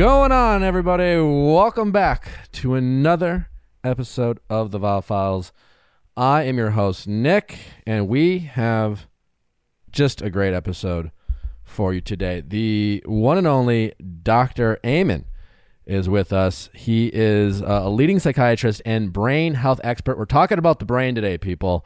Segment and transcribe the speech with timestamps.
[0.00, 1.20] going on, everybody?
[1.20, 3.50] Welcome back to another
[3.84, 5.52] episode of the Viall Files.
[6.16, 9.06] I am your host, Nick, and we have
[9.92, 11.10] just a great episode
[11.62, 12.40] for you today.
[12.40, 13.92] The one and only
[14.22, 14.78] Dr.
[14.86, 15.26] Amen
[15.84, 16.70] is with us.
[16.72, 20.16] He is uh, a leading psychiatrist and brain health expert.
[20.16, 21.84] We're talking about the brain today, people.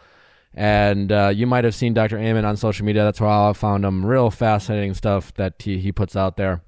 [0.55, 2.19] And uh, you might have seen Dr.
[2.19, 3.03] Amen on social media.
[3.03, 4.07] That's where I found him.
[4.07, 6.63] Real fascinating stuff that he, he puts out there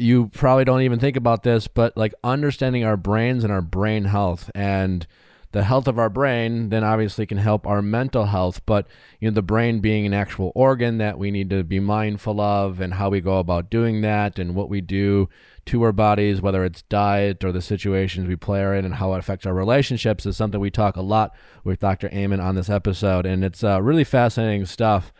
[0.00, 4.04] you probably don't even think about this, but like understanding our brains and our brain
[4.04, 5.06] health and
[5.52, 8.86] the health of our brain then obviously can help our mental health but
[9.18, 12.80] you know the brain being an actual organ that we need to be mindful of
[12.80, 15.28] and how we go about doing that and what we do
[15.66, 19.18] to our bodies whether it's diet or the situations we play in and how it
[19.18, 21.34] affects our relationships is something we talk a lot
[21.64, 23.26] with dr amen on this episode.
[23.26, 25.12] And it's uh, really fascinating stuff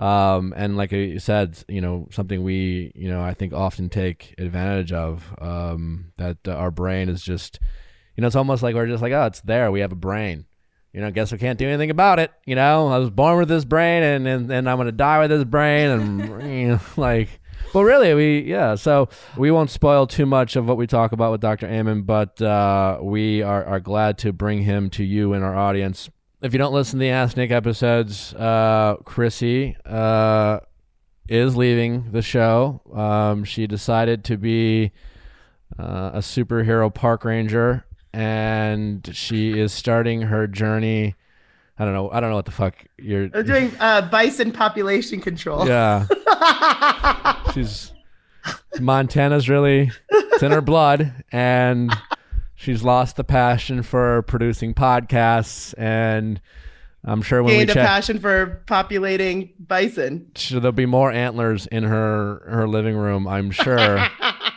[0.00, 4.34] um, and like I said, you know, something we, you know, I think often take
[4.38, 5.30] advantage of.
[5.38, 7.60] Um, that uh, our brain is just,
[8.16, 9.70] you know, it's almost like we're just like, oh, it's there.
[9.70, 10.46] We have a brain.
[10.94, 12.32] You know, guess we can't do anything about it.
[12.46, 15.30] You know, I was born with this brain, and and, and I'm gonna die with
[15.30, 17.28] this brain, and you know, like.
[17.74, 18.74] Well, really, we yeah.
[18.74, 21.66] So we won't spoil too much of what we talk about with Dr.
[21.66, 26.08] Amen, but uh, we are, are glad to bring him to you and our audience
[26.42, 30.60] if you don't listen to the Ask Nick episodes, uh, Chrissy uh,
[31.28, 32.80] is leaving the show.
[32.94, 34.92] Um, she decided to be
[35.78, 41.14] uh, a superhero park ranger, and she is starting her journey.
[41.78, 42.10] I don't know.
[42.10, 43.28] I don't know what the fuck you're.
[43.28, 45.66] Doing uh, bison population control.
[45.66, 46.06] Yeah.
[47.54, 47.92] She's
[48.80, 51.92] Montana's really it's in her blood, and
[52.60, 56.40] she's lost the passion for producing podcasts and
[57.02, 60.30] I'm sure when gained we a passion for populating bison.
[60.50, 63.26] there'll be more antlers in her her living room.
[63.26, 64.06] I'm sure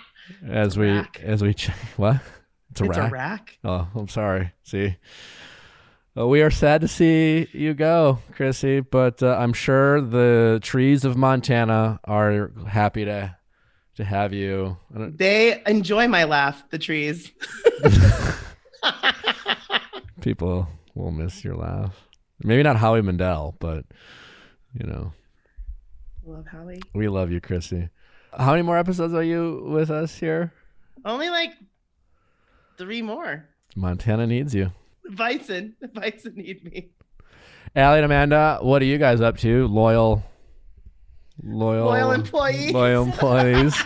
[0.47, 1.21] as we rack.
[1.23, 1.75] as we check.
[1.97, 2.17] What?
[2.71, 3.09] It's a it's rack.
[3.09, 3.59] a rack.
[3.63, 4.51] Oh, I'm sorry.
[4.63, 4.97] See,
[6.15, 11.05] well, we are sad to see you go, Chrissy, but uh, I'm sure the trees
[11.05, 13.37] of Montana are happy to
[13.95, 14.77] to have you.
[14.91, 16.63] They enjoy my laugh.
[16.69, 17.31] The trees.
[20.21, 21.95] People will miss your laugh.
[22.43, 23.85] Maybe not Howie Mandel, but
[24.73, 25.13] you know.
[26.25, 26.81] Love Howie.
[26.93, 27.89] We love you, Chrissy.
[28.37, 30.53] How many more episodes are you with us here?
[31.05, 31.51] Only like
[32.77, 33.49] three more.
[33.75, 34.71] Montana needs you.
[35.15, 35.75] Bison.
[35.79, 36.89] The bison need me.
[37.75, 39.67] Allie and Amanda, what are you guys up to?
[39.67, 40.23] Loyal,
[41.41, 42.71] loyal, Loyal employees.
[42.73, 43.75] loyal employees.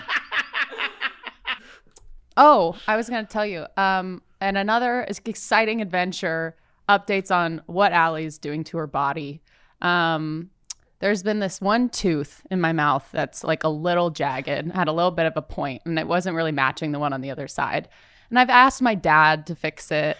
[2.40, 3.66] Oh, I was going to tell you.
[3.78, 6.56] Um, and another exciting adventure
[6.88, 9.42] updates on what Allie's doing to her body.
[9.82, 10.52] Um,
[11.00, 14.92] there's been this one tooth in my mouth that's like a little jagged, had a
[14.92, 17.48] little bit of a point, and it wasn't really matching the one on the other
[17.48, 17.90] side.
[18.30, 20.16] And I've asked my dad to fix it.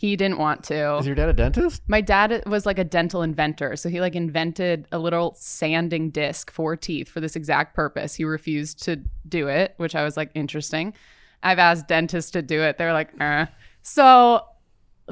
[0.00, 0.96] He didn't want to.
[0.98, 1.82] Is your dad a dentist?
[1.88, 6.52] My dad was like a dental inventor, so he like invented a little sanding disc
[6.52, 8.14] for teeth for this exact purpose.
[8.14, 10.94] He refused to do it, which I was like interesting.
[11.42, 12.78] I've asked dentists to do it.
[12.78, 13.46] They're like, eh.
[13.82, 14.44] So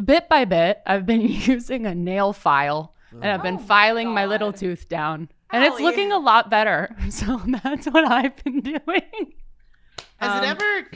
[0.05, 4.53] bit by bit, I've been using a nail file and I've been filing my little
[4.53, 5.29] tooth down.
[5.51, 6.95] And it's looking a lot better.
[7.11, 9.33] So that's what I've been doing.
[10.19, 10.91] Has Um, it ever?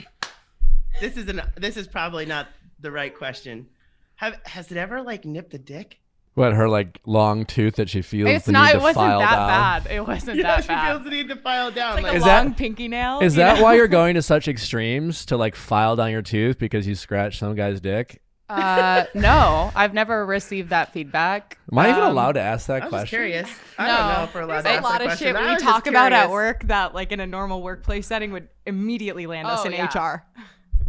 [1.01, 1.41] This is an.
[1.57, 2.47] This is probably not
[2.79, 3.67] the right question.
[4.21, 5.97] Have has it ever like nipped a dick?
[6.35, 8.95] What her like long tooth that she feels It's the not need it to wasn't
[9.07, 9.47] file that down?
[9.83, 9.91] bad.
[9.91, 10.85] It wasn't Yeah, that she bad.
[10.85, 11.97] She feels the need to file down.
[11.97, 13.19] It's like Is a that- long pinky nail.
[13.19, 13.63] Is that know?
[13.63, 17.39] why you're going to such extremes to like file down your tooth because you scratched
[17.39, 18.21] some guy's dick?
[18.47, 21.57] Uh, no, I've never received that feedback.
[21.71, 22.93] Am I even Um, allowed to ask that question?
[22.93, 23.17] I was just question?
[23.17, 23.49] curious.
[23.79, 23.97] I No.
[23.97, 25.35] don't know if we're allowed There's to a lot that of question.
[25.35, 29.25] shit we talk about at work that, like in a normal workplace setting, would immediately
[29.25, 29.85] land us Oh, in yeah.
[29.87, 30.23] HR.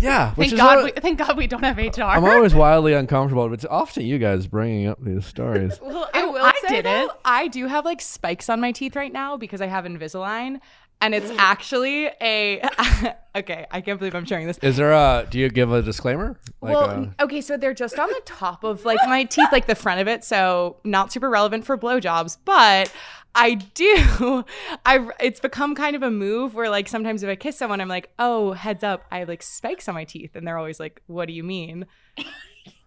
[0.02, 2.02] Yeah, which Thank is God, what- we, thank God we don't have HR.
[2.02, 5.78] I'm always wildly uncomfortable, but it's often you guys bringing up these stories.
[5.80, 7.10] Well, I I will I say, did though, it.
[7.24, 10.60] I do have like spikes on my teeth right now because I have Invisalign,
[11.02, 12.62] and it's actually a.
[13.36, 14.56] okay, I can't believe I'm sharing this.
[14.58, 15.26] Is there a?
[15.28, 16.38] Do you give a disclaimer?
[16.62, 19.48] Like well, uh, n- okay, so they're just on the top of like my teeth,
[19.52, 22.90] like the front of it, so not super relevant for blowjobs, but
[23.34, 24.44] I do.
[24.86, 27.88] I it's become kind of a move where like sometimes if I kiss someone, I'm
[27.88, 31.02] like, oh, heads up, I have like spikes on my teeth, and they're always like,
[31.06, 31.86] what do you mean?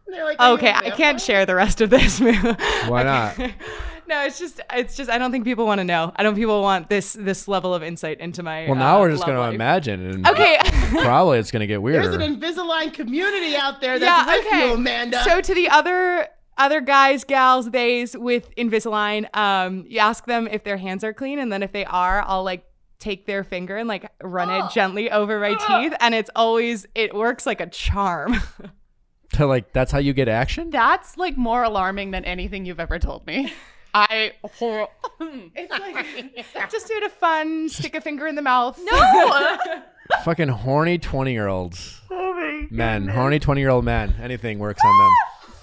[0.08, 2.20] They're like, Okay, I can't share the rest of this.
[2.88, 3.38] Why not?
[4.08, 6.12] no, it's just it's just I don't think people want to know.
[6.16, 8.66] I don't think people want this this level of insight into my.
[8.68, 9.56] well, now uh, we're just going to life.
[9.56, 10.58] imagine, and Okay.
[11.02, 12.04] probably it's going to get weird.
[12.04, 14.36] There's an Invisalign community out there that's yeah.
[14.38, 14.68] with Okay.
[14.68, 15.24] you, Amanda.
[15.24, 16.28] So to the other
[16.58, 21.40] other guys, gals, theys with Invisalign, um, you ask them if their hands are clean,
[21.40, 22.64] and then if they are, I'll like
[23.00, 27.14] take their finger and like run it gently over my teeth and it's always it
[27.14, 28.36] works like a charm.
[29.34, 30.70] To like that's how you get action?
[30.70, 33.52] That's like more alarming than anything you've ever told me.
[33.94, 34.90] I hor-
[35.56, 38.78] It's like just do it a fun stick a finger in the mouth.
[38.84, 39.58] no.
[40.24, 42.02] Fucking horny 20-year-olds.
[42.12, 44.14] Oh my Men, horny 20-year-old men.
[44.22, 45.12] Anything works on them.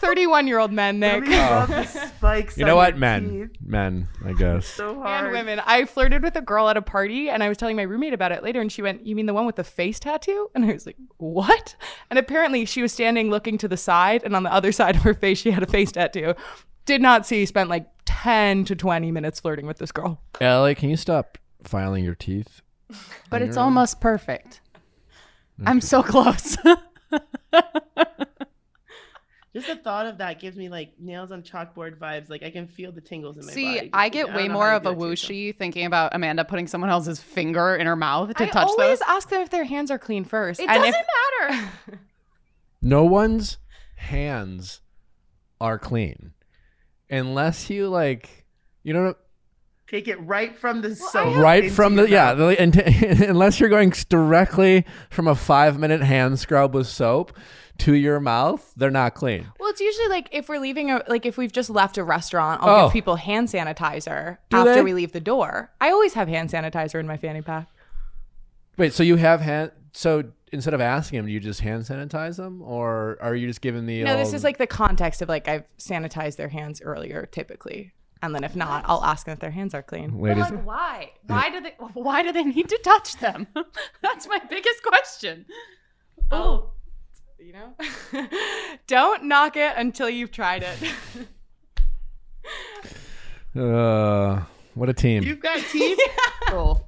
[0.03, 1.27] 31 year old men, Nick.
[1.27, 1.85] Love the
[2.17, 2.59] spikes.
[2.59, 2.99] You know what?
[2.99, 3.31] Men.
[3.31, 3.61] teeth.
[3.65, 4.67] Men, I guess.
[4.67, 5.27] So hard.
[5.27, 5.61] And women.
[5.65, 8.33] I flirted with a girl at a party and I was telling my roommate about
[8.33, 10.51] it later and she went, You mean the one with the face tattoo?
[10.55, 11.77] And I was like, What?
[12.11, 15.03] And apparently she was standing looking to the side and on the other side of
[15.03, 16.35] her face she had a face tattoo.
[16.85, 20.21] Did not see, spent like 10 to 20 minutes flirting with this girl.
[20.41, 22.61] Ellie, can you stop filing your teeth?
[23.31, 24.61] but it's almost perfect.
[25.65, 26.57] I'm so close.
[29.55, 32.31] Just the thought of that gives me like nails on chalkboard vibes.
[32.31, 33.79] Like I can feel the tingles in my body.
[33.81, 36.67] See, I get don't way more of a do it whooshy thinking about Amanda putting
[36.67, 39.09] someone else's finger in her mouth to I touch always those.
[39.09, 40.59] ask them if their hands are clean first.
[40.59, 41.71] It And doesn't if- matter.
[42.85, 43.59] No one's
[43.95, 44.81] hands
[45.61, 46.33] are clean
[47.09, 48.47] unless you like
[48.83, 49.15] you know
[49.87, 51.37] Take it right from the soap.
[51.37, 56.41] right from the yeah the, and unless you're going directly from a five minute hand
[56.41, 57.33] scrub with soap
[57.85, 61.25] to your mouth they're not clean Well, it's usually like if we're leaving a like
[61.27, 62.87] if we've just left a restaurant, I'll Oh.
[62.87, 64.83] give people hand sanitizer Do after they?
[64.83, 65.71] we leave the door.
[65.81, 67.69] I always have hand sanitizer in my fanny pack.
[68.79, 72.37] wait so you have hand so instead of asking them do you just hand sanitize
[72.37, 75.29] them or are you just giving the No, this um, is like the context of
[75.29, 77.93] like I've sanitized their hands earlier, typically,
[78.23, 80.21] and then if not, I'll ask them if their hands are clean.
[80.21, 81.11] ladies Like, why?
[81.27, 81.75] Why do they?
[81.95, 83.47] Why do they need to touch them?
[84.03, 85.47] That's my biggest question.
[86.31, 86.71] Oh, oh.
[87.45, 87.75] You know,
[88.87, 90.79] don't knock it until you've tried it.
[93.61, 94.41] uh
[94.75, 95.99] what a team You've got teeth.
[96.55, 96.85] Oh.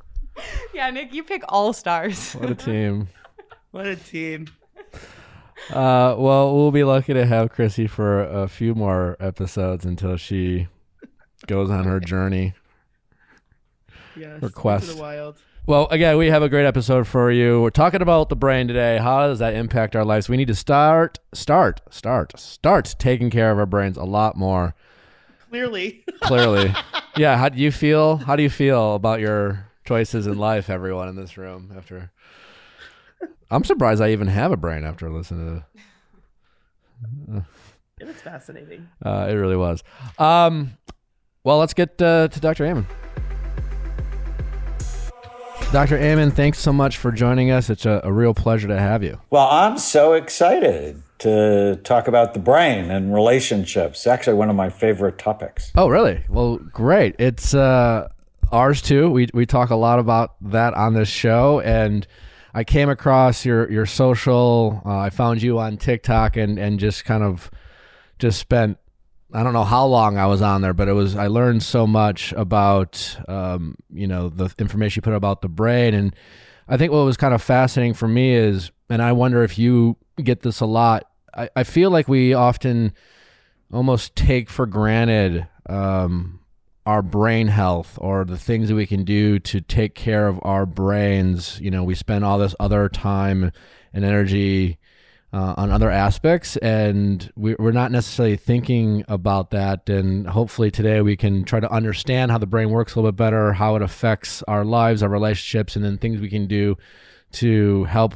[0.75, 2.33] yeah, Nick, you pick all stars.
[2.35, 3.09] what a team
[3.71, 4.49] what a team.
[5.71, 10.69] Uh, well, we'll be lucky to have Chrissy for a few more episodes until she
[11.47, 12.53] goes on her journey.
[14.15, 14.43] Yes.
[14.43, 14.85] Request.
[14.85, 15.39] Into the wild.
[15.67, 17.63] Well, again, we have a great episode for you.
[17.63, 18.99] We're talking about the brain today.
[18.99, 20.29] How does that impact our lives?
[20.29, 24.75] We need to start, start, start, start taking care of our brains a lot more
[25.49, 26.05] Clearly.
[26.21, 26.75] clearly.
[27.17, 27.39] yeah.
[27.39, 28.19] How do you feel?
[28.19, 30.69] How do you feel about your choices in life?
[30.69, 32.11] Everyone in this room after.
[33.51, 35.65] I'm surprised I even have a brain after listening
[37.31, 37.45] to
[38.01, 38.89] it was fascinating.
[39.05, 39.83] Uh, it really was.
[40.19, 40.77] Um,
[41.43, 42.67] well, let's get uh, to Dr.
[42.67, 42.87] Amen.
[45.73, 45.97] Dr.
[45.99, 47.69] Amen, thanks so much for joining us.
[47.71, 49.21] It's a, a real pleasure to have you.
[49.31, 54.07] Well, I'm so excited to talk about the brain and relationships.
[54.07, 55.73] Actually, one of my favorite topics.
[55.77, 56.23] Oh, really?
[56.29, 57.17] Well, great.
[57.19, 58.09] It's uh,
[58.53, 59.11] ours too.
[59.11, 62.07] We we talk a lot about that on this show, and
[62.53, 64.83] I came across your your social.
[64.85, 67.51] Uh, I found you on TikTok, and and just kind of
[68.19, 68.79] just spent.
[69.35, 71.17] I don't know how long I was on there, but it was.
[71.17, 75.93] I learned so much about um, you know the information you put about the brain,
[75.93, 76.15] and
[76.69, 79.97] I think what was kind of fascinating for me is, and I wonder if you
[80.23, 81.11] get this a lot.
[81.37, 82.93] I, I feel like we often
[83.73, 86.39] almost take for granted um,
[86.87, 90.65] our brain health or the things that we can do to take care of our
[90.65, 91.59] brains.
[91.61, 93.51] You know, we spend all this other time
[93.93, 94.79] and energy
[95.35, 99.89] uh, on other aspects, and we, we're not necessarily thinking about that.
[99.89, 103.17] And hopefully, today we can try to understand how the brain works a little bit
[103.17, 106.77] better, how it affects our lives, our relationships, and then things we can do
[107.33, 108.15] to help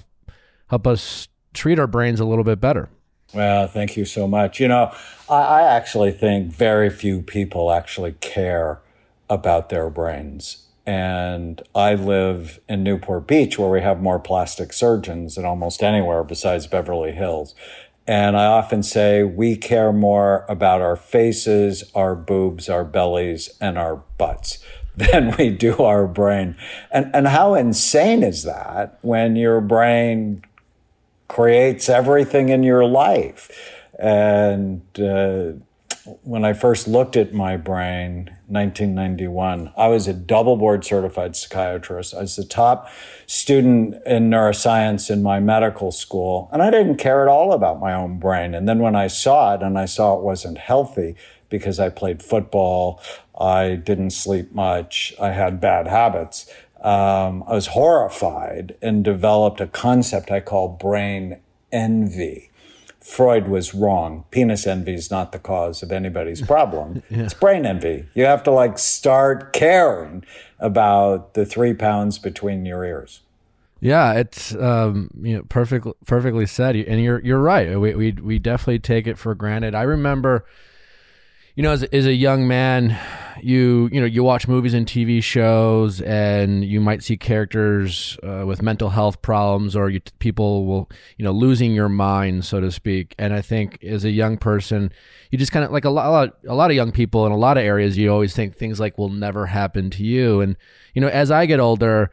[0.69, 2.89] help us treat our brains a little bit better.
[3.35, 4.61] Well, thank you so much.
[4.61, 4.95] You know,
[5.29, 8.81] I, I actually think very few people actually care
[9.29, 10.68] about their brains.
[10.89, 16.25] And I live in Newport Beach, where we have more plastic surgeons than almost anywhere
[16.25, 17.55] besides Beverly Hills.
[18.07, 23.77] And I often say we care more about our faces, our boobs, our bellies, and
[23.77, 24.65] our butts
[24.97, 26.57] than we do our brain.
[26.91, 30.43] And, and how insane is that when your brain
[31.29, 33.51] creates everything in your life.
[33.99, 35.53] And uh,
[36.23, 42.15] when I first looked at my brain, 1991, I was a double board certified psychiatrist.
[42.15, 42.91] I was the top
[43.27, 47.93] student in neuroscience in my medical school, and I didn't care at all about my
[47.93, 48.55] own brain.
[48.55, 51.15] And then when I saw it, and I saw it wasn't healthy
[51.49, 53.01] because I played football,
[53.41, 56.51] I didn't sleep much, I had bad habits
[56.81, 61.41] um, I was horrified and developed a concept I call brain
[61.73, 62.48] envy
[63.09, 64.25] Freud was wrong.
[64.31, 67.03] Penis envy is not the cause of anybody's problem.
[67.11, 67.23] yeah.
[67.23, 68.07] It's brain envy.
[68.15, 70.27] You have to like start caring
[70.59, 73.23] about the three pounds between your ears.
[73.81, 77.81] Yeah, it's um, you know perfect, perfectly said, and you're you're right.
[77.81, 79.75] We, we we definitely take it for granted.
[79.75, 80.45] I remember,
[81.55, 82.99] you know, as, as a young man,
[83.43, 88.45] you you know you watch movies and TV shows, and you might see characters uh,
[88.47, 92.71] with mental health problems, or you, people will you know losing your mind, so to
[92.71, 93.15] speak.
[93.19, 94.93] And I think as a young person,
[95.31, 97.59] you just kind of like a lot a lot of young people in a lot
[97.59, 100.41] of areas, you always think things like will never happen to you.
[100.41, 100.57] And
[100.95, 102.11] you know, as I get older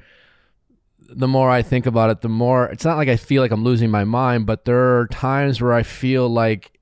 [1.10, 3.64] the more I think about it, the more it's not like I feel like I'm
[3.64, 6.75] losing my mind, but there are times where I feel like,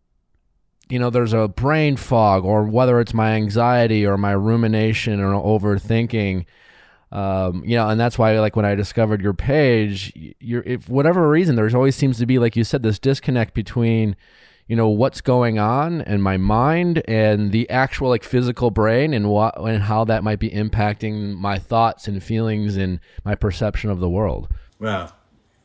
[0.89, 5.33] you know, there's a brain fog, or whether it's my anxiety or my rumination or
[5.33, 6.45] overthinking.
[7.11, 11.29] Um, you know, and that's why, like, when I discovered your page, you're, if whatever
[11.29, 14.15] reason, there's always seems to be, like you said, this disconnect between
[14.67, 19.29] you know what's going on in my mind and the actual like physical brain and
[19.29, 23.99] what and how that might be impacting my thoughts and feelings and my perception of
[23.99, 24.47] the world
[24.79, 25.13] well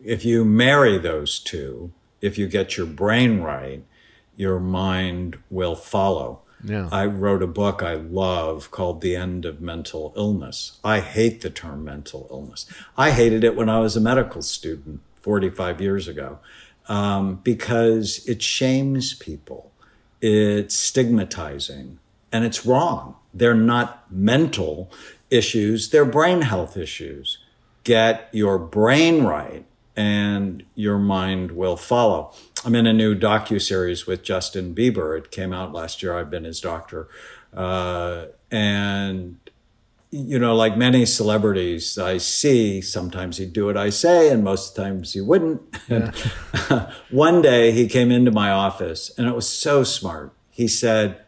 [0.04, 3.84] if you marry those two if you get your brain right
[4.38, 6.88] your mind will follow yeah.
[6.90, 10.78] I wrote a book I love called The End of Mental Illness.
[10.82, 12.66] I hate the term mental illness.
[12.96, 16.38] I hated it when I was a medical student 45 years ago
[16.88, 19.70] um, because it shames people.
[20.20, 21.98] It's stigmatizing
[22.32, 23.16] and it's wrong.
[23.32, 24.90] They're not mental
[25.30, 27.38] issues, they're brain health issues.
[27.84, 29.64] Get your brain right
[29.96, 32.32] and your mind will follow.
[32.64, 35.16] I'm in a new docu series with Justin Bieber.
[35.16, 36.16] It came out last year.
[36.16, 37.08] I've been his doctor,
[37.54, 39.36] uh, and
[40.10, 44.74] you know, like many celebrities I see, sometimes he'd do what I say, and most
[44.74, 45.60] times he wouldn't.
[45.88, 46.10] Yeah.
[47.10, 50.32] One day he came into my office, and it was so smart.
[50.50, 51.20] He said,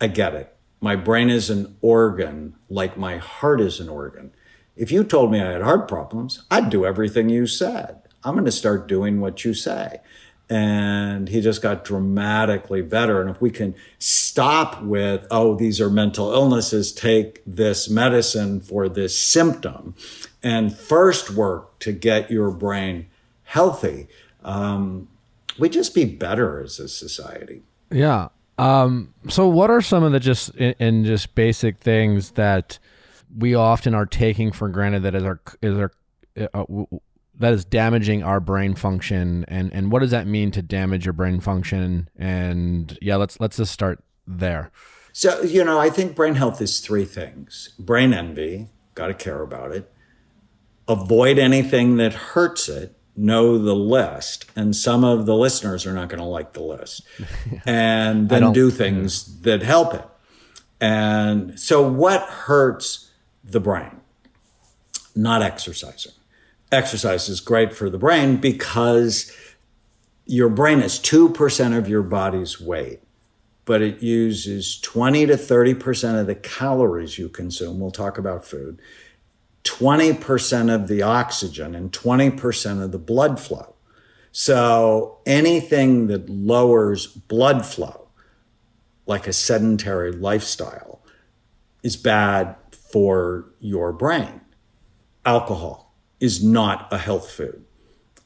[0.00, 0.54] I get it.
[0.80, 4.32] My brain is an organ, like my heart is an organ.
[4.76, 8.02] If you told me I had heart problems, I'd do everything you said.
[8.22, 9.98] I'm going to start doing what you say
[10.50, 13.20] and he just got dramatically better.
[13.20, 18.88] And if we can stop with, oh, these are mental illnesses, take this medicine for
[18.88, 19.94] this symptom,
[20.42, 23.06] and first work to get your brain
[23.44, 24.08] healthy,
[24.44, 25.08] um,
[25.58, 27.62] we just be better as a society.
[27.90, 28.28] Yeah.
[28.58, 32.78] Um, so, what are some of the just and just basic things that
[33.36, 35.92] we often are taking for granted that is our is our
[36.54, 36.64] uh,
[37.38, 41.12] that is damaging our brain function and and what does that mean to damage your
[41.12, 42.08] brain function?
[42.16, 44.70] And yeah let's let's just start there.
[45.12, 47.70] So you know i think brain health is three things.
[47.78, 49.90] Brain envy got to care about it.
[50.88, 56.08] Avoid anything that hurts it know the list and some of the listeners are not
[56.08, 57.02] going to like the list.
[57.66, 60.04] And then do things that help it.
[60.80, 63.10] And so what hurts
[63.44, 64.00] the brain?
[65.16, 66.12] Not exercising
[66.70, 69.32] exercise is great for the brain because
[70.26, 73.00] your brain is 2% of your body's weight,
[73.64, 77.80] but it uses 20 to 30% of the calories you consume.
[77.80, 78.80] We'll talk about food,
[79.64, 83.74] 20% of the oxygen, and 20% of the blood flow.
[84.30, 88.08] So anything that lowers blood flow,
[89.06, 91.00] like a sedentary lifestyle,
[91.82, 94.42] is bad for your brain.
[95.24, 95.87] Alcohol,
[96.20, 97.64] is not a health food.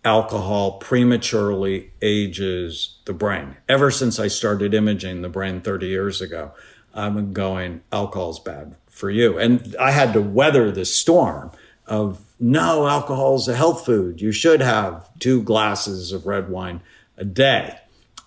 [0.05, 3.57] Alcohol prematurely ages the brain.
[3.69, 6.53] Ever since I started imaging the brain 30 years ago,
[6.95, 9.39] I've been going, alcohol's bad for you.
[9.39, 11.53] And I had to weather the storm
[11.87, 14.21] of no, alcohol's a health food.
[14.21, 16.81] You should have two glasses of red wine
[17.17, 17.79] a day.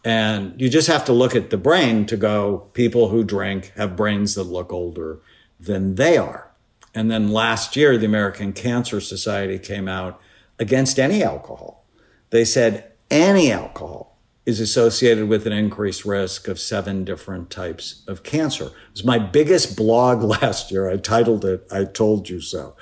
[0.05, 3.97] And you just have to look at the brain to go, people who drink have
[3.97, 5.19] brains that look older
[5.59, 6.51] than they are.
[6.95, 10.19] And then last year, the American Cancer Society came out
[10.57, 11.85] against any alcohol.
[12.29, 18.23] They said any alcohol is associated with an increased risk of seven different types of
[18.23, 18.65] cancer.
[18.65, 20.89] It was my biggest blog last year.
[20.89, 22.75] I titled it, I Told You So.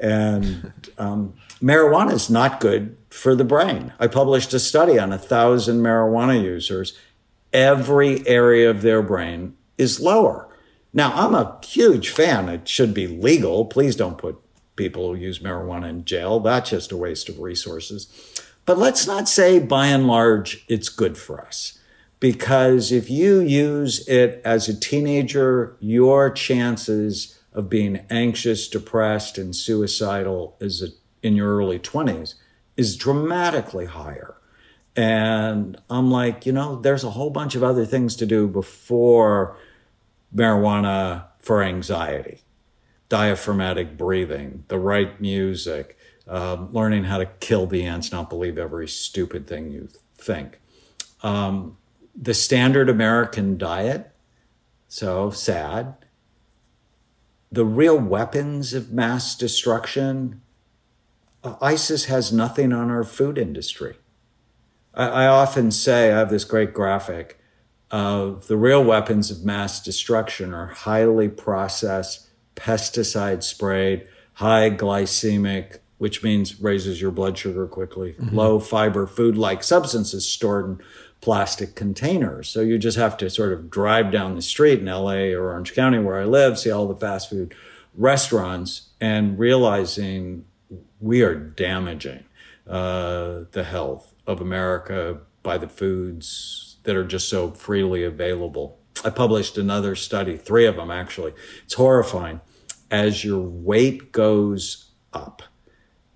[0.00, 3.92] And um, marijuana is not good for the brain.
[3.98, 6.96] I published a study on a thousand marijuana users.
[7.52, 10.47] Every area of their brain is lower.
[10.92, 12.48] Now, I'm a huge fan.
[12.48, 13.64] It should be legal.
[13.66, 14.38] Please don't put
[14.76, 16.40] people who use marijuana in jail.
[16.40, 18.08] That's just a waste of resources.
[18.64, 21.78] But let's not say by and large it's good for us.
[22.20, 29.54] Because if you use it as a teenager, your chances of being anxious, depressed, and
[29.54, 30.88] suicidal is a,
[31.22, 32.34] in your early 20s
[32.76, 34.36] is dramatically higher.
[34.96, 39.56] And I'm like, you know, there's a whole bunch of other things to do before
[40.34, 42.42] marijuana for anxiety,
[43.08, 48.86] diaphragmatic breathing, the right music, um, learning how to kill the ants, not believe every
[48.86, 50.60] stupid thing you think.
[51.22, 51.78] Um,
[52.14, 54.10] the standard American diet,
[54.88, 55.94] so sad.
[57.50, 60.42] The real weapons of mass destruction,
[61.42, 63.96] uh, ISIS has nothing on our food industry.
[64.92, 67.40] I, I often say, I have this great graphic
[67.90, 76.22] of the real weapons of mass destruction are highly processed, pesticide sprayed, high glycemic, which
[76.22, 78.36] means raises your blood sugar quickly, mm-hmm.
[78.36, 80.78] low fiber food like substances stored in
[81.20, 82.48] plastic containers.
[82.48, 85.74] So you just have to sort of drive down the street in LA or Orange
[85.74, 87.54] County where I live, see all the fast food
[87.96, 90.44] restaurants and realizing
[91.00, 92.24] we are damaging
[92.68, 98.78] uh, the health of America by the foods that are just so freely available.
[99.04, 101.34] I published another study, three of them actually.
[101.64, 102.40] It's horrifying.
[102.90, 105.42] As your weight goes up,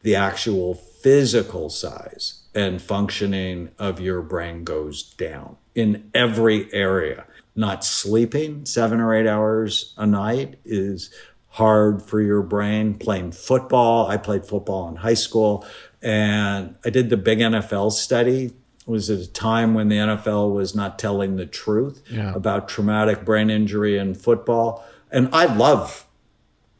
[0.00, 7.26] the actual physical size and functioning of your brain goes down in every area.
[7.54, 11.10] Not sleeping seven or eight hours a night is
[11.48, 12.94] hard for your brain.
[12.94, 15.66] Playing football, I played football in high school
[16.00, 18.52] and I did the big NFL study.
[18.86, 22.34] Was at a time when the NFL was not telling the truth yeah.
[22.34, 24.84] about traumatic brain injury in football.
[25.10, 26.04] And I love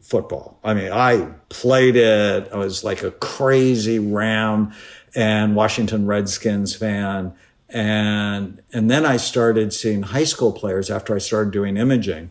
[0.00, 0.59] football.
[0.64, 2.49] I mean, I played it.
[2.52, 4.73] I was like a crazy Ram
[5.14, 7.35] and Washington Redskins fan.
[7.68, 12.30] And, and then I started seeing high school players after I started doing imaging.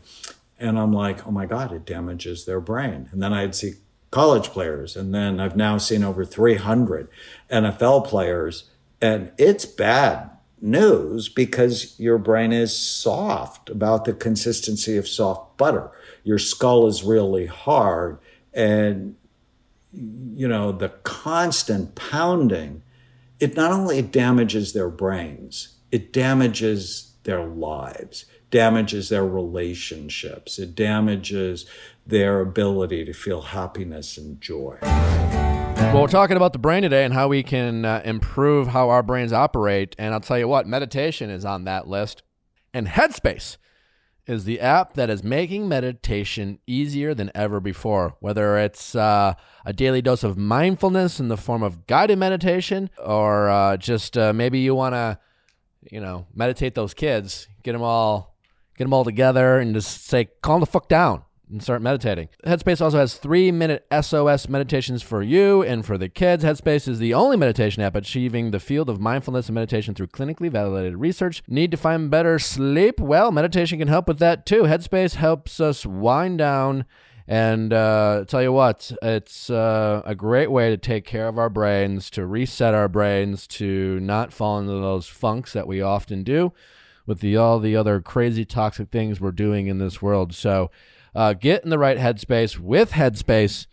[0.59, 3.09] And I'm like, oh my God, it damages their brain.
[3.11, 3.75] And then I'd see
[4.11, 4.95] college players.
[4.95, 7.07] And then I've now seen over 300
[7.49, 8.65] NFL players.
[9.01, 10.29] And it's bad
[10.61, 15.89] news because your brain is soft about the consistency of soft butter.
[16.23, 18.19] Your skull is really hard.
[18.53, 19.15] And
[19.93, 22.81] you know the constant pounding
[23.39, 31.65] it not only damages their brains it damages their lives damages their relationships it damages
[32.07, 34.77] their ability to feel happiness and joy
[35.93, 39.03] well, we're talking about the brain today and how we can uh, improve how our
[39.03, 39.93] brains operate.
[39.99, 42.23] And I'll tell you what, meditation is on that list.
[42.73, 43.57] And Headspace
[44.25, 48.15] is the app that is making meditation easier than ever before.
[48.21, 49.33] Whether it's uh,
[49.65, 54.31] a daily dose of mindfulness in the form of guided meditation, or uh, just uh,
[54.31, 55.19] maybe you want to,
[55.91, 58.37] you know, meditate those kids, get them all,
[58.77, 62.29] get them all together, and just say, calm the fuck down and start meditating.
[62.45, 66.43] Headspace also has three minute SOS meditations for you and for the kids.
[66.43, 70.49] Headspace is the only meditation app achieving the field of mindfulness and meditation through clinically
[70.49, 71.43] validated research.
[71.47, 72.99] Need to find better sleep?
[72.99, 74.63] Well, meditation can help with that too.
[74.63, 76.85] Headspace helps us wind down.
[77.27, 81.49] And uh, tell you what, it's uh, a great way to take care of our
[81.49, 86.51] brains, to reset our brains, to not fall into those funks that we often do
[87.05, 90.33] with the all the other crazy toxic things we're doing in this world.
[90.33, 90.71] So
[91.15, 93.67] uh, get in the right headspace with Headspace.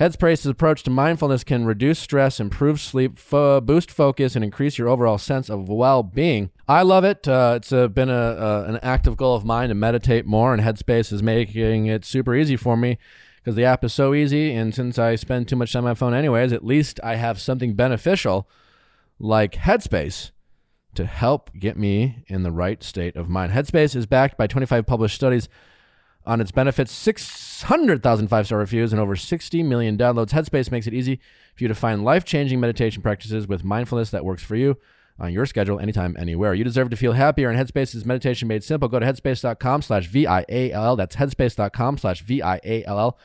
[0.00, 5.18] Headspace's approach to mindfulness can reduce stress, improve sleep, boost focus, and increase your overall
[5.18, 6.50] sense of well-being.
[6.68, 7.26] I love it.
[7.26, 11.12] Uh, it's uh, been a, an active goal of mine to meditate more, and Headspace
[11.12, 12.98] is making it super easy for me
[13.38, 14.52] because the app is so easy.
[14.52, 17.40] And since I spend too much time on my phone anyways, at least I have
[17.40, 18.48] something beneficial
[19.18, 20.30] like Headspace
[20.94, 23.52] to help get me in the right state of mind.
[23.52, 25.48] Headspace is backed by 25 published studies
[26.28, 30.30] on its benefits, 600,000 five star reviews, and over 60 million downloads.
[30.30, 31.18] Headspace makes it easy
[31.56, 34.76] for you to find life changing meditation practices with mindfulness that works for you
[35.18, 36.54] on your schedule, anytime, anywhere.
[36.54, 38.88] You deserve to feel happier, and Headspace is meditation made simple.
[38.88, 40.96] Go to headspace.com slash V-I-A-L-L.
[40.96, 43.18] That's headspace.com slash V-I-A-L-L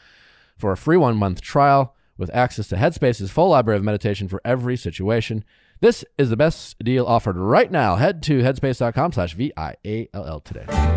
[0.58, 4.78] for a free one-month trial with access to Headspace's full library of meditation for every
[4.78, 5.44] situation.
[5.82, 7.98] This is the best deal offered right now.
[7.98, 10.92] Head to headspace.com slash V-I-A-L-L today.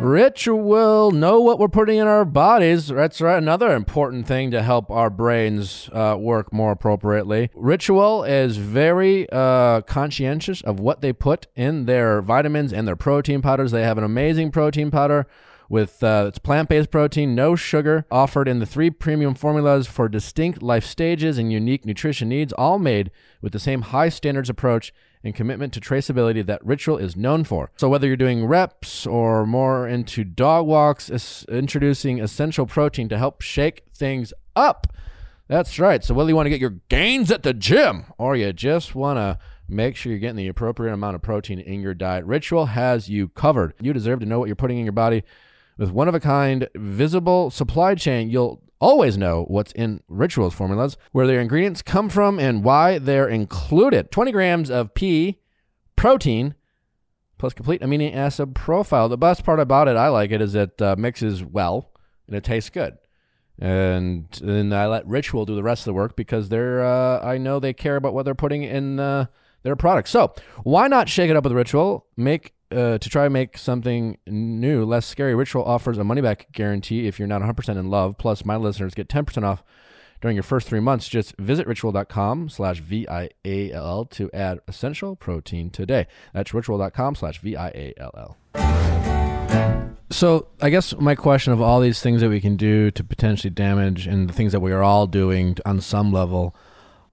[0.00, 2.88] Ritual, know what we're putting in our bodies.
[2.88, 7.50] That's right, another important thing to help our brains uh, work more appropriately.
[7.54, 13.42] Ritual is very uh, conscientious of what they put in their vitamins and their protein
[13.42, 13.72] powders.
[13.72, 15.26] They have an amazing protein powder
[15.68, 20.62] with uh, it's plant-based protein, no sugar, offered in the three premium formulas for distinct
[20.62, 23.10] life stages and unique nutrition needs, all made
[23.42, 27.70] with the same high standards approach and commitment to traceability that Ritual is known for.
[27.76, 31.10] So whether you're doing reps or more into dog walks,
[31.48, 34.86] introducing essential protein to help shake things up.
[35.48, 36.02] That's right.
[36.04, 39.18] So whether you want to get your gains at the gym or you just want
[39.18, 39.38] to
[39.70, 42.24] Make sure you're getting the appropriate amount of protein in your diet.
[42.24, 43.72] Ritual has you covered.
[43.80, 45.22] You deserve to know what you're putting in your body.
[45.78, 50.96] With one of a kind, visible supply chain, you'll always know what's in Rituals formulas,
[51.12, 54.10] where their ingredients come from, and why they're included.
[54.10, 55.38] 20 grams of pea
[55.96, 56.54] protein
[57.38, 59.08] plus complete amino acid profile.
[59.08, 61.90] The best part about it, I like it, is it uh, mixes well
[62.26, 62.98] and it tastes good.
[63.58, 67.38] And then I let Ritual do the rest of the work because they're uh, I
[67.38, 69.26] know they care about what they're putting in uh,
[69.62, 70.10] their products.
[70.10, 72.06] So why not shake it up with Ritual?
[72.16, 75.34] Make uh, to try and make something new, less scary.
[75.34, 78.18] Ritual offers a money back guarantee if you're not 100% in love.
[78.18, 79.62] Plus, my listeners get 10% off
[80.20, 81.08] during your first three months.
[81.08, 86.06] Just visit ritual.com slash V-I-A-L-L to add essential protein today.
[86.32, 88.36] That's ritual.com slash V-I-A-L-L.
[90.12, 93.50] So I guess my question of all these things that we can do to potentially
[93.50, 96.54] damage and the things that we are all doing on some level,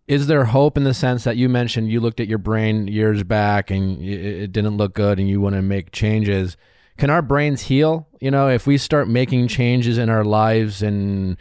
[0.08, 3.24] is there hope in the sense that you mentioned you looked at your brain years
[3.24, 6.56] back and it didn't look good and you want to make changes?
[6.98, 8.08] Can our brains heal?
[8.20, 11.38] You know, if we start making changes in our lives and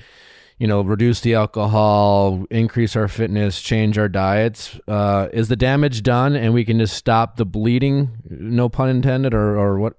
[0.59, 4.79] you know, reduce the alcohol, increase our fitness, change our diets.
[4.89, 8.23] Uh, is the damage done, and we can just stop the bleeding?
[8.29, 9.95] No pun intended, or or what?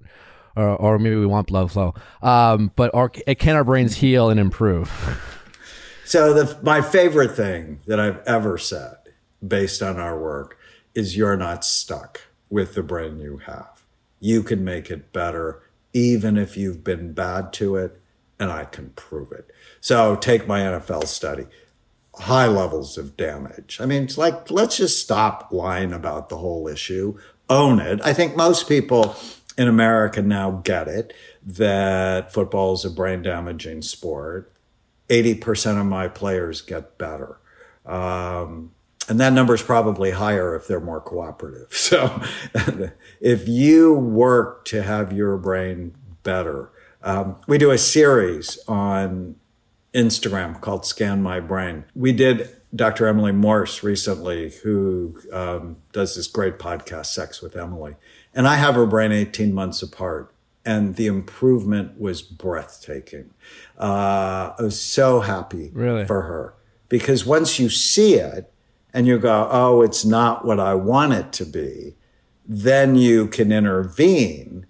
[0.56, 1.94] Or, or maybe we want blood flow.
[2.24, 4.92] Um, but or can our brains heal and improve?
[6.08, 8.96] So the my favorite thing that I've ever said,
[9.46, 10.58] based on our work,
[10.96, 13.84] is you're not stuck with the brain you have.
[14.22, 18.00] You can make it better, even if you've been bad to it,
[18.40, 19.52] and I can prove it.
[19.82, 21.46] So take my NFL study.
[22.16, 23.80] High levels of damage.
[23.82, 27.20] I mean, it's like, let's just stop lying about the whole issue.
[27.50, 28.00] Own it.
[28.02, 29.18] I think most people
[29.58, 31.14] in America now get it
[31.46, 34.54] that football is a brain damaging sport.
[35.10, 37.40] 80% of my players get better.
[37.86, 38.72] Um,
[39.10, 41.68] and that number is probably higher if they're more cooperative.
[41.72, 42.22] So
[43.22, 46.70] if you work to have your brain better,
[47.02, 49.36] um, we do a series on
[49.94, 51.86] Instagram called Scan My Brain.
[51.96, 53.08] We did Dr.
[53.08, 57.96] Emily Morse recently, who um, does this great podcast, Sex with Emily.
[58.34, 60.34] And I have her brain 18 months apart.
[60.68, 63.34] And the improvement was breathtaking.
[63.80, 66.06] Uh, I was so happy really?
[66.06, 66.56] for her
[66.90, 68.52] because once you see it
[68.94, 71.96] and you go, oh, it's not what I want it to be,
[72.46, 74.66] then you can intervene.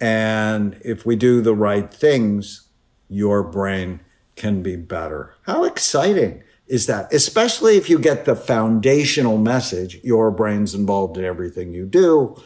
[0.00, 2.68] And if we do the right things,
[3.08, 4.00] your brain
[4.36, 5.34] can be better.
[5.42, 7.12] How exciting is that?
[7.12, 12.36] Especially if you get the foundational message your brain's involved in everything you do.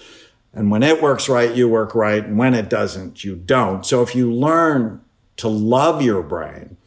[0.56, 2.24] And when it works right, you work right.
[2.24, 3.84] And when it doesn't, you don't.
[3.84, 5.02] So if you learn
[5.36, 6.78] to love your brain,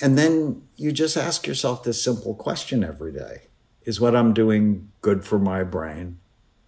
[0.00, 3.42] and then you just ask yourself this simple question every day
[3.84, 6.18] Is what I'm doing good for my brain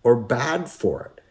[0.02, 1.22] or bad for it?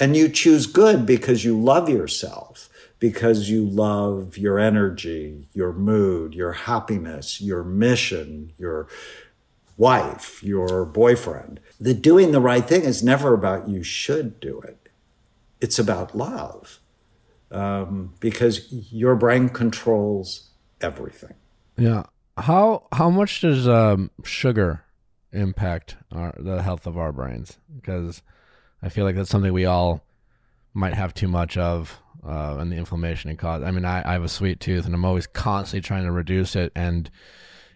[0.00, 2.68] And you choose good because you love yourself
[3.02, 8.86] because you love your energy, your mood, your happiness, your mission, your
[9.82, 11.58] wife, your boyfriend.
[11.80, 14.88] The doing the right thing is never about you should do it.
[15.60, 16.78] It's about love
[17.50, 21.34] um, because your brain controls everything.
[21.76, 22.04] Yeah.
[22.36, 24.84] How how much does um, sugar
[25.32, 27.58] impact our, the health of our brains?
[27.74, 28.22] Because
[28.82, 30.04] I feel like that's something we all
[30.72, 33.66] might have too much of uh, and the inflammation it causes.
[33.66, 36.54] I mean, I, I have a sweet tooth, and I'm always constantly trying to reduce
[36.54, 36.70] it.
[36.76, 37.10] And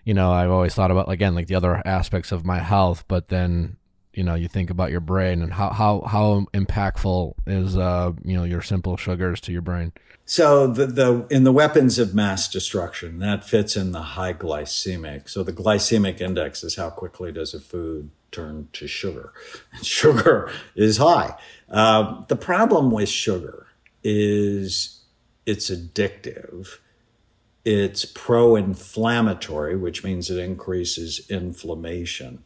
[0.07, 3.29] you know, I've always thought about again like the other aspects of my health, but
[3.29, 3.77] then
[4.15, 8.37] you know, you think about your brain and how how how impactful is uh you
[8.37, 9.93] know your simple sugars to your brain.
[10.25, 15.29] So the the in the weapons of mass destruction that fits in the high glycemic.
[15.29, 19.33] So the glycemic index is how quickly does a food turn to sugar.
[19.73, 21.35] And sugar is high.
[21.69, 23.67] Uh, the problem with sugar
[24.05, 25.01] is
[25.47, 26.79] it's addictive.
[27.67, 32.45] It's pro inflammatory, which means it increases inflammation.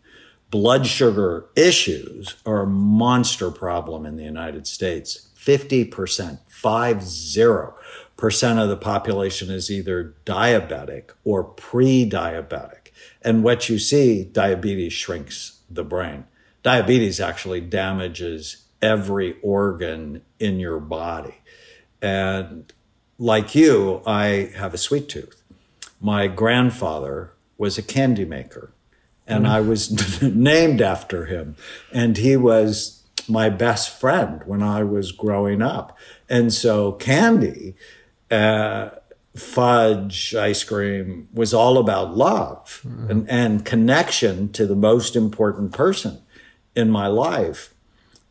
[0.50, 5.28] Blood sugar issues are a monster problem in the United States.
[5.36, 12.92] 50%, 50% of the population is either diabetic or pre diabetic.
[13.20, 16.24] And what you see, diabetes shrinks the brain.
[16.62, 21.42] Diabetes actually damages every organ in your body.
[22.00, 22.72] And
[23.20, 25.40] like you, I have a sweet tooth.
[26.00, 28.72] My grandfather was a candy maker,
[29.26, 29.50] and mm.
[29.50, 31.54] I was named after him.
[31.92, 35.96] And he was my best friend when I was growing up.
[36.30, 37.76] And so candy,
[38.30, 38.88] uh,
[39.36, 43.10] fudge, ice cream was all about love mm.
[43.10, 46.22] and, and connection to the most important person
[46.74, 47.74] in my life.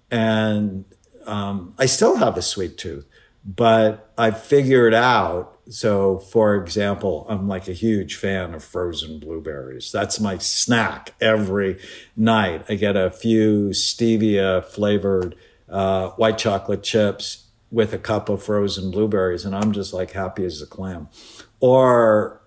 [0.10, 0.86] And
[1.28, 3.06] um, I still have a sweet tooth,
[3.46, 5.56] but I figured out.
[5.70, 9.92] So, for example, I'm like a huge fan of frozen blueberries.
[9.92, 11.80] That's my snack every
[12.16, 12.66] night.
[12.68, 15.36] I get a few stevia flavored
[15.70, 20.44] uh, white chocolate chips with a cup of frozen blueberries, and I'm just like happy
[20.44, 21.08] as a clam.
[21.60, 22.42] Or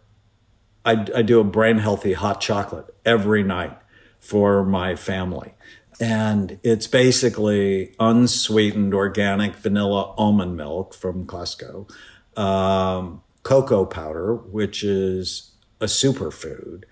[0.84, 3.78] I, I do a brain healthy hot chocolate every night
[4.18, 5.54] for my family.
[6.02, 11.88] And it's basically unsweetened organic vanilla almond milk from Costco,
[12.36, 16.82] um, cocoa powder, which is a superfood.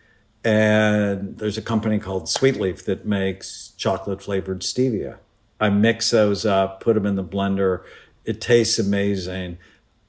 [0.44, 5.18] And there's a company called Sweetleaf that makes chocolate flavored stevia.
[5.58, 7.82] I mix those up, put them in the blender.
[8.24, 9.58] It tastes amazing.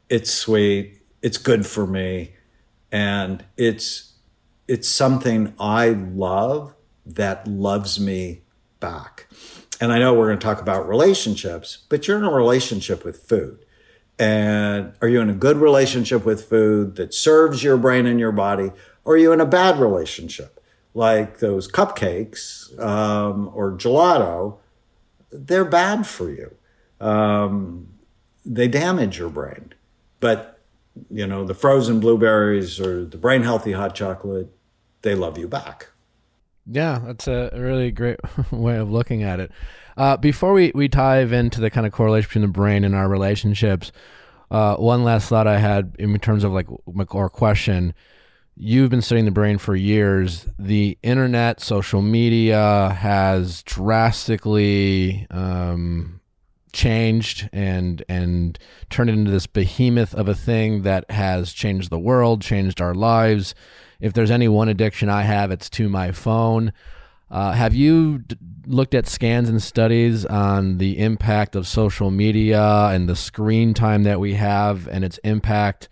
[0.10, 1.02] It's sweet.
[1.24, 2.36] It's good for me.
[2.92, 4.14] And it's,
[4.68, 6.76] it's something I love
[7.08, 8.42] that loves me
[8.82, 9.28] back.
[9.80, 13.24] And I know we're going to talk about relationships, but you're in a relationship with
[13.24, 13.65] food.
[14.20, 18.32] And are you in a good relationship with food that serves your brain and your
[18.32, 18.72] body?
[19.04, 20.63] Or are you in a bad relationship?
[20.94, 24.58] Like those cupcakes um, or gelato,
[25.32, 26.54] they're bad for you.
[27.00, 27.88] Um,
[28.46, 29.74] they damage your brain.
[30.20, 30.60] But,
[31.10, 34.54] you know, the frozen blueberries or the brain healthy hot chocolate,
[35.02, 35.88] they love you back.
[36.65, 38.19] Yeah, that's a really great
[38.52, 39.52] way of looking at it.
[39.97, 43.10] Uh, before we, we dive into the kind of correlation between the brain and our
[43.10, 43.91] relationships,
[44.50, 46.67] uh, one last thought I had in terms of like
[47.15, 47.93] our question.
[48.56, 50.45] You've been studying the brain for years.
[50.60, 56.19] The internet, social media has drastically um,
[56.74, 62.41] changed and and turned into this behemoth of a thing that has changed the world,
[62.41, 63.56] changed our lives
[64.02, 66.74] if there's any one addiction I have, it's to my phone.
[67.30, 68.36] Uh, have you d-
[68.66, 74.04] looked at scans and studies on the impact of social media and the screen time
[74.04, 75.88] that we have and its impact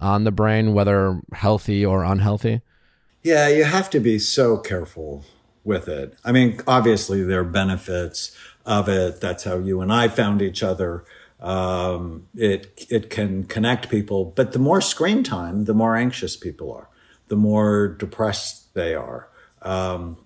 [0.00, 2.62] on the brain, whether healthy or unhealthy?
[3.22, 5.24] Yeah, you have to be so careful
[5.62, 6.16] with it.
[6.24, 9.20] I mean, obviously, there are benefits of it.
[9.20, 11.04] That's how you and I found each other.
[11.38, 16.72] Um, it it can connect people, but the more screen time, the more anxious people
[16.72, 16.88] are
[17.30, 19.28] the more depressed they are.
[19.62, 20.18] Um,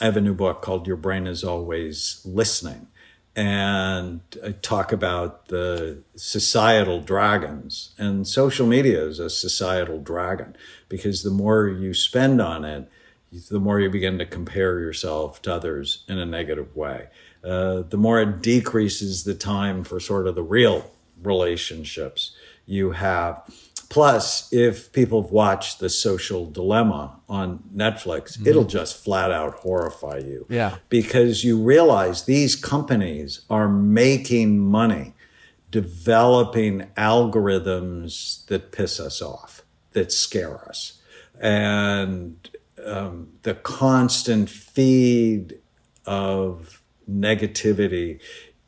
[0.00, 2.86] I have a new book called Your Brain is Always Listening.
[3.34, 7.94] And I talk about the societal dragons.
[7.98, 10.54] And social media is a societal dragon
[10.88, 12.88] because the more you spend on it,
[13.50, 17.08] the more you begin to compare yourself to others in a negative way.
[17.42, 20.90] Uh, the more it decreases the time for sort of the real
[21.22, 23.42] relationships you have.
[23.92, 28.46] Plus, if people have watched The Social Dilemma on Netflix, mm-hmm.
[28.46, 30.46] it'll just flat out horrify you.
[30.48, 30.76] Yeah.
[30.88, 35.12] Because you realize these companies are making money
[35.70, 40.98] developing algorithms that piss us off, that scare us.
[41.38, 42.48] And
[42.86, 45.58] um, the constant feed
[46.06, 48.20] of negativity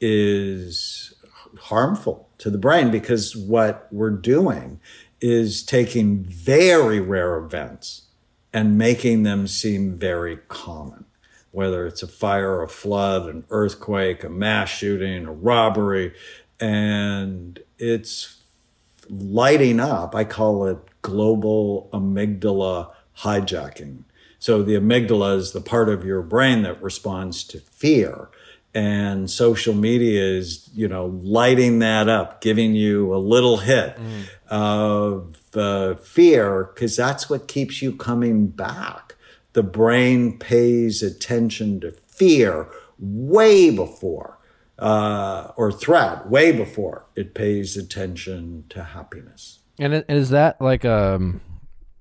[0.03, 1.15] is
[1.59, 4.81] harmful to the brain because what we're doing
[5.27, 8.03] is taking very rare events
[8.53, 11.07] and making them seem very common,
[11.51, 16.13] whether it's a fire, a flood, an earthquake, a mass shooting, a robbery,
[16.61, 18.37] and it's
[19.09, 20.15] lighting up.
[20.15, 24.05] I call it global amygdala hijacking.
[24.39, 28.29] So the amygdala is the part of your brain that responds to fear
[28.75, 34.29] and social media is you know lighting that up giving you a little hit mm.
[34.49, 39.15] of uh, fear because that's what keeps you coming back.
[39.53, 44.39] The brain pays attention to fear way before
[44.79, 49.61] uh, or threat way before it pays attention to happiness.
[49.79, 51.41] And is that like um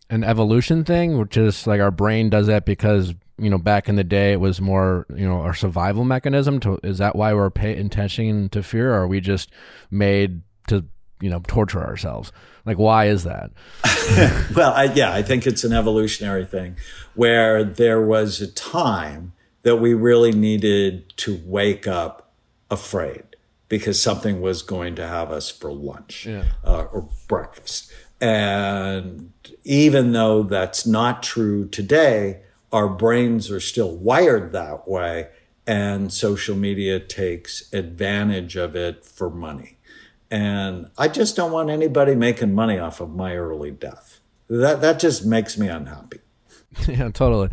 [0.10, 1.20] an evolution thing?
[1.20, 4.40] Which is like our brain does that because you know back in the day it
[4.40, 8.62] was more you know our survival mechanism to is that why we're paying attention to
[8.62, 9.50] fear or are we just
[9.90, 10.86] made to
[11.22, 12.32] you know torture ourselves?
[12.66, 13.52] Like why is that?
[14.56, 16.76] Well I, yeah i think it's an evolutionary thing
[17.16, 19.32] where there was a time
[19.64, 22.34] that we really needed to wake up
[22.70, 23.24] afraid
[23.70, 26.44] because something was going to have us for lunch yeah.
[26.64, 27.92] uh, or breakfast.
[28.22, 29.32] And
[29.64, 32.42] even though that's not true today
[32.74, 35.30] our brains are still wired that way
[35.66, 39.78] and social media takes advantage of it for money.
[40.30, 44.20] And I just don't want anybody making money off of my early death.
[44.50, 46.20] That that just makes me unhappy.
[46.88, 47.50] yeah, totally.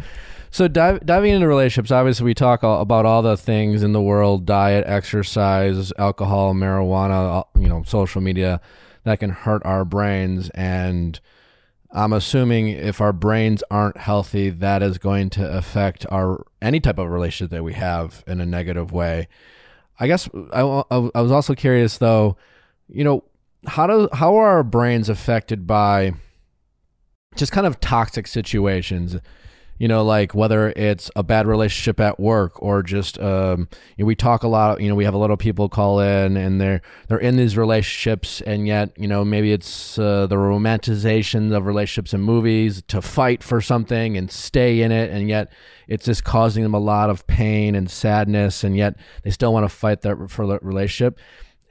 [0.51, 4.01] So dive, diving into relationships, obviously we talk all, about all the things in the
[4.01, 8.61] world: diet, exercise, alcohol, marijuana, you know, social media
[9.05, 10.51] that can hurt our brains.
[10.51, 11.21] And
[11.93, 16.99] I'm assuming if our brains aren't healthy, that is going to affect our any type
[16.99, 19.29] of relationship that we have in a negative way.
[19.99, 20.61] I guess I,
[20.93, 22.37] I was also curious though,
[22.89, 23.25] you know,
[23.67, 26.15] how do how are our brains affected by
[27.37, 29.17] just kind of toxic situations?
[29.81, 33.67] You know, like whether it's a bad relationship at work or just, um,
[33.97, 34.79] you know, we talk a lot.
[34.79, 37.57] You know, we have a lot of people call in and they're they're in these
[37.57, 43.01] relationships, and yet, you know, maybe it's uh, the romanticization of relationships in movies to
[43.01, 45.51] fight for something and stay in it, and yet
[45.89, 49.65] it's just causing them a lot of pain and sadness, and yet they still want
[49.65, 51.19] to fight that for the relationship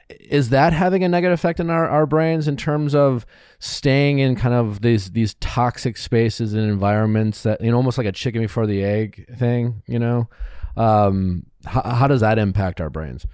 [0.10, 3.26] is that having a negative effect in our, our brains in terms of
[3.60, 8.08] staying in kind of these these toxic spaces and environments that you know almost like
[8.08, 10.28] a chicken before the egg thing you know?
[10.76, 13.26] Um, how, how does that impact our brains?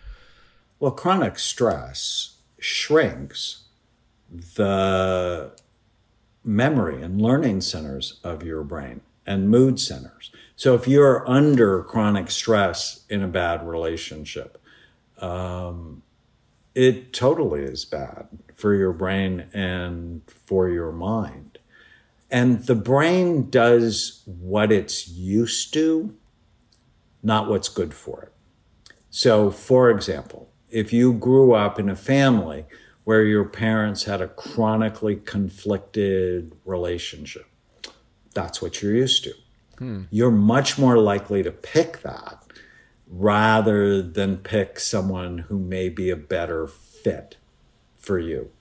[0.79, 3.63] Well chronic stress shrinks
[4.29, 5.51] the
[6.43, 10.31] memory and learning centers of your brain and mood centers.
[10.55, 14.61] So if you're under chronic stress in a bad relationship
[15.19, 16.03] um,
[16.75, 21.57] it totally is bad for your brain and for your mind.
[22.29, 26.13] And the brain does what it's used to,
[27.23, 28.33] not what's good for it.
[29.09, 32.65] So, for example, if you grew up in a family
[33.05, 37.45] where your parents had a chronically conflicted relationship,
[38.33, 39.33] that's what you're used to.
[39.77, 40.03] Hmm.
[40.09, 42.44] You're much more likely to pick that
[43.07, 47.37] rather than pick someone who may be a better fit
[47.97, 48.51] for you.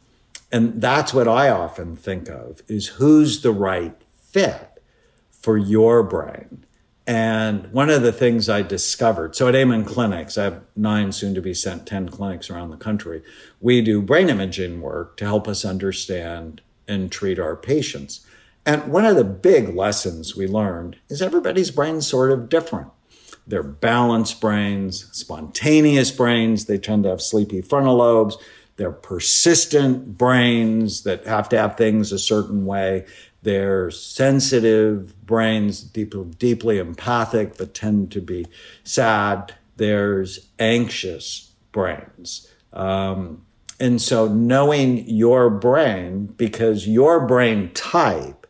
[0.53, 4.83] And that's what I often think of is who's the right fit
[5.31, 6.65] for your brain.
[7.07, 11.35] And one of the things I discovered, so at Amen Clinics, I have nine, soon
[11.35, 13.23] to be sent 10 clinics around the country.
[13.61, 18.27] We do brain imaging work to help us understand and treat our patients.
[18.65, 22.89] And one of the big lessons we learned is everybody's brain's sort of different.
[23.47, 26.65] They're balanced brains, spontaneous brains.
[26.65, 28.37] They tend to have sleepy frontal lobes.
[28.77, 33.07] They're persistent brains that have to have things a certain way.
[33.43, 38.47] They're sensitive brains, deeply, deeply empathic, but tend to be
[38.83, 39.55] sad.
[39.77, 42.51] There's anxious brains.
[42.73, 43.45] Um,
[43.79, 48.47] and so knowing your brain, because your brain type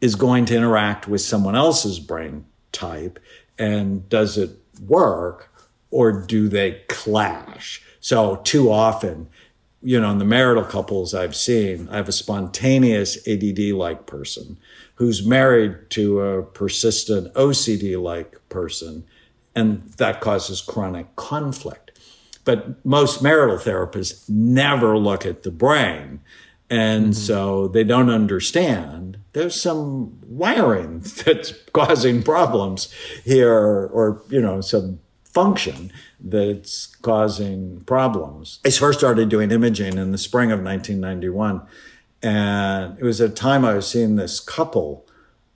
[0.00, 3.18] is going to interact with someone else's brain type,
[3.58, 4.50] and does it
[4.86, 5.50] work
[5.90, 7.82] or do they clash?
[8.00, 9.28] So too often,
[9.82, 14.56] you know, in the marital couples I've seen, I have a spontaneous ADD like person
[14.96, 19.04] who's married to a persistent OCD like person,
[19.54, 21.98] and that causes chronic conflict.
[22.44, 26.20] But most marital therapists never look at the brain.
[26.70, 27.12] And mm-hmm.
[27.12, 32.92] so they don't understand there's some wiring that's causing problems
[33.24, 38.60] here or you know some function that's causing problems.
[38.64, 41.66] I first started doing imaging in the spring of 1991
[42.22, 45.06] and it was a time i was seeing this couple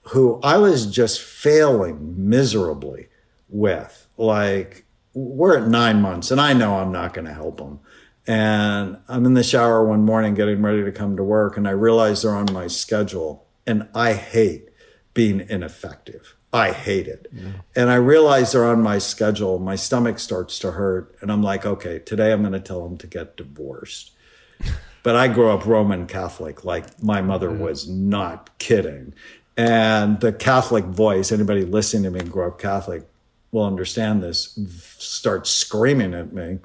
[0.09, 3.07] who i was just failing miserably
[3.49, 4.07] with.
[4.17, 7.79] Like we're at nine months and i know i'm not going to help them
[8.27, 11.71] and i'm in the shower one morning getting ready to come to work and i
[11.71, 14.69] realize they're on my schedule and I hate
[15.13, 16.35] being ineffective.
[16.51, 17.27] I hate it.
[17.31, 17.51] Yeah.
[17.75, 19.59] And I realize they're on my schedule.
[19.59, 21.15] My stomach starts to hurt.
[21.21, 24.11] And I'm like, okay, today I'm going to tell them to get divorced.
[25.03, 27.57] but I grew up Roman Catholic, like my mother yeah.
[27.57, 29.13] was not kidding.
[29.55, 33.03] And the Catholic voice, anybody listening to me grow up Catholic
[33.51, 34.57] will understand this,
[34.97, 36.59] start screaming at me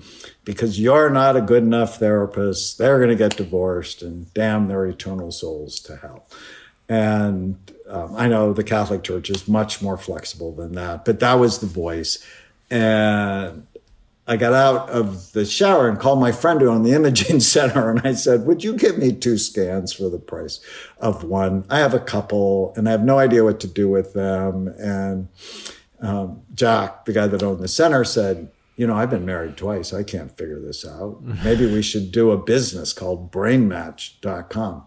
[0.45, 2.79] because you're not a good enough therapist.
[2.79, 6.27] They're going to get divorced and damn their eternal souls to hell.
[6.89, 7.57] And
[7.89, 11.59] um, I know the Catholic Church is much more flexible than that, but that was
[11.59, 12.25] the voice.
[12.71, 13.67] And
[14.27, 17.91] I got out of the shower and called my friend who owned the imaging center.
[17.91, 20.61] And I said, Would you give me two scans for the price
[20.99, 21.65] of one?
[21.69, 24.69] I have a couple and I have no idea what to do with them.
[24.79, 25.29] And
[26.01, 29.93] um, Jack, the guy that owned the center, said, You know, I've been married twice.
[29.93, 31.23] I can't figure this out.
[31.45, 34.87] Maybe we should do a business called brainmatch.com.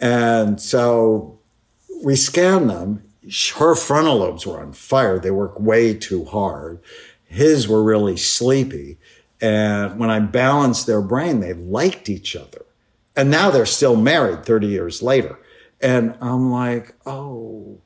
[0.00, 1.38] And so
[2.04, 3.02] we scanned them.
[3.56, 5.18] Her frontal lobes were on fire.
[5.18, 6.80] They work way too hard.
[7.24, 8.98] His were really sleepy.
[9.40, 12.64] And when I balanced their brain, they liked each other.
[13.16, 15.38] And now they're still married 30 years later.
[15.80, 17.80] And I'm like, oh,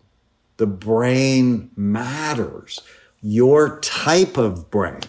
[0.60, 2.82] The brain matters.
[3.22, 5.00] Your type of brain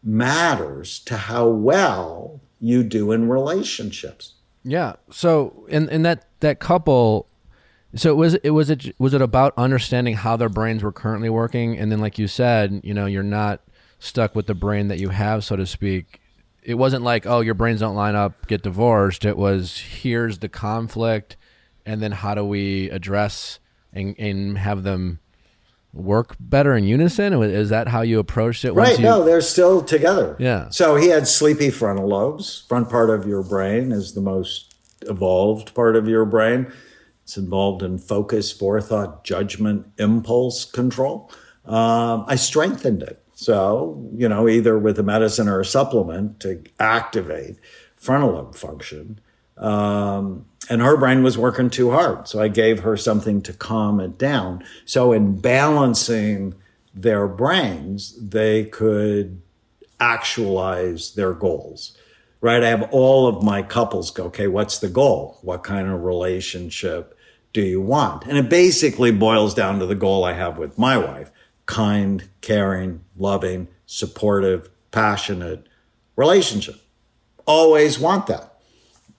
[0.00, 4.34] matters to how well you do in relationships.
[4.62, 4.92] Yeah.
[5.10, 7.26] So in in that that couple,
[7.96, 11.30] so it was it was it was it about understanding how their brains were currently
[11.30, 13.62] working, and then like you said, you know, you're not
[13.98, 16.20] stuck with the brain that you have, so to speak.
[16.62, 19.24] It wasn't like oh your brains don't line up, get divorced.
[19.24, 21.36] It was here's the conflict,
[21.84, 23.58] and then how do we address
[23.96, 25.18] and and have them
[25.92, 27.32] work better in unison?
[27.42, 28.72] Is that how you approached it?
[28.72, 28.98] Right.
[28.98, 29.04] You...
[29.04, 30.36] No, they're still together.
[30.38, 30.68] Yeah.
[30.70, 32.64] So he had sleepy frontal lobes.
[32.68, 36.70] Front part of your brain is the most evolved part of your brain.
[37.24, 41.30] It's involved in focus, forethought, judgment, impulse control.
[41.64, 43.22] Um, I strengthened it.
[43.34, 47.56] So, you know, either with a medicine or a supplement to activate
[47.96, 49.18] frontal lobe function.
[49.56, 52.28] Um, and her brain was working too hard.
[52.28, 54.64] So I gave her something to calm it down.
[54.84, 56.54] So in balancing
[56.94, 59.40] their brains, they could
[60.00, 61.96] actualize their goals,
[62.40, 62.62] right?
[62.62, 65.38] I have all of my couples go, okay, what's the goal?
[65.42, 67.16] What kind of relationship
[67.52, 68.26] do you want?
[68.26, 71.30] And it basically boils down to the goal I have with my wife
[71.66, 75.66] kind, caring, loving, supportive, passionate
[76.14, 76.76] relationship.
[77.44, 78.55] Always want that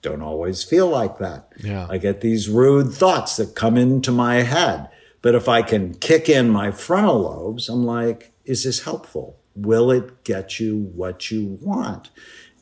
[0.02, 1.52] don't always feel like that.
[1.62, 1.86] Yeah.
[1.90, 4.88] I get these rude thoughts that come into my head.
[5.22, 9.40] But if I can kick in my frontal lobes, I'm like, is this helpful?
[9.56, 12.10] Will it get you what you want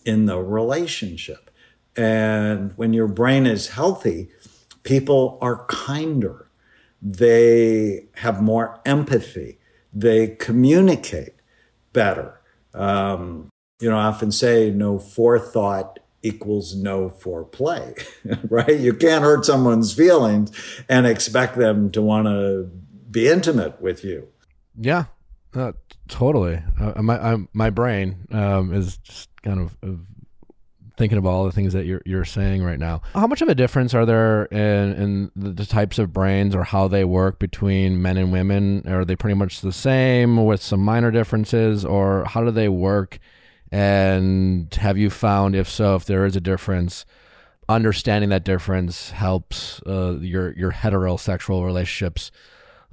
[0.04, 1.50] in the relationship?
[1.96, 4.30] And when your brain is healthy,
[4.82, 6.48] people are kinder.
[7.02, 9.58] They have more empathy.
[9.92, 11.34] They communicate
[11.92, 12.40] better.
[12.72, 18.04] Um, you know, I often say no forethought equals no foreplay,
[18.50, 18.78] right?
[18.78, 20.50] You can't hurt someone's feelings
[20.88, 22.70] and expect them to want to
[23.10, 24.28] be intimate with you.
[24.78, 25.04] Yeah,
[25.54, 25.72] uh,
[26.08, 26.62] totally.
[26.78, 30.00] Uh, my I, my brain um, is just kind of, of,
[30.98, 33.02] thinking about all the things that you're you're saying right now.
[33.14, 36.64] How much of a difference are there in in the, the types of brains or
[36.64, 38.82] how they work between men and women?
[38.88, 43.18] Are they pretty much the same with some minor differences, or how do they work?
[43.72, 47.04] And have you found, if so, if there is a difference,
[47.68, 52.30] understanding that difference helps uh, your your heterosexual relationships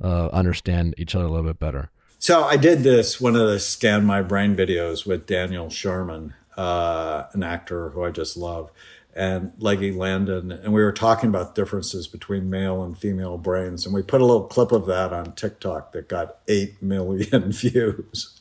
[0.03, 1.89] uh, understand each other a little bit better?
[2.19, 7.25] So I did this one of the scan my brain videos with Daniel Sharman, uh,
[7.33, 8.71] an actor who I just love,
[9.15, 13.93] and Leggy Landon, and we were talking about differences between male and female brains, and
[13.93, 18.39] we put a little clip of that on TikTok that got eight million views.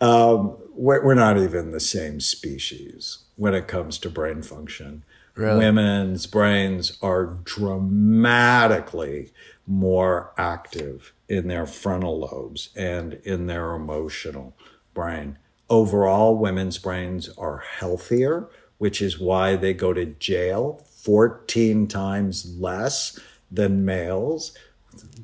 [0.00, 5.04] Um, we're, we're not even the same species when it comes to brain function.
[5.34, 5.58] Really?
[5.58, 9.32] Women's brains are dramatically
[9.66, 14.56] more active in their frontal lobes and in their emotional
[14.92, 15.38] brain.
[15.70, 18.48] Overall, women's brains are healthier
[18.80, 23.20] which is why they go to jail 14 times less
[23.52, 24.56] than males.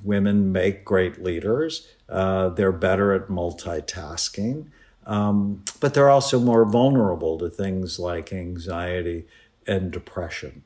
[0.05, 1.89] Women make great leaders.
[2.07, 4.67] Uh, they're better at multitasking,
[5.07, 9.25] um, but they're also more vulnerable to things like anxiety
[9.67, 10.63] and depression.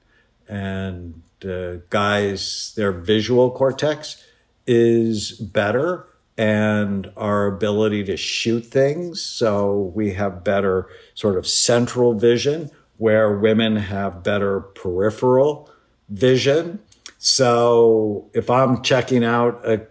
[0.48, 4.20] And uh, guys, their visual cortex
[4.66, 9.22] is better and our ability to shoot things.
[9.22, 15.70] So we have better sort of central vision where women have better peripheral
[16.10, 16.78] vision.
[17.16, 19.86] So if I'm checking out a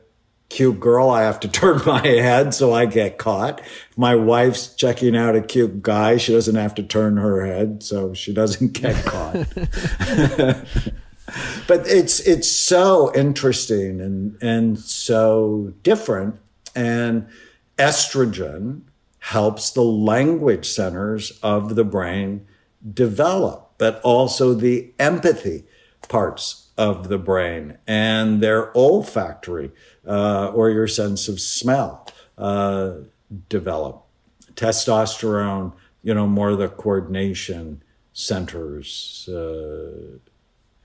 [0.49, 3.62] cute girl, I have to turn my head so I get caught.
[3.97, 8.14] My wife's checking out a cute guy, she doesn't have to turn her head so
[8.14, 9.34] she doesn't get caught.
[11.68, 16.36] but it's it's so interesting and and so different
[16.76, 17.28] and
[17.80, 18.82] estrogen
[19.18, 22.45] helps the language centers of the brain
[22.93, 25.65] develop, but also the empathy
[26.07, 29.71] parts of the brain and their olfactory
[30.07, 32.07] uh, or your sense of smell
[32.38, 32.93] uh,
[33.49, 34.05] develop.
[34.55, 35.73] Testosterone,
[36.03, 39.27] you know, more the coordination centers.
[39.32, 40.17] Uh,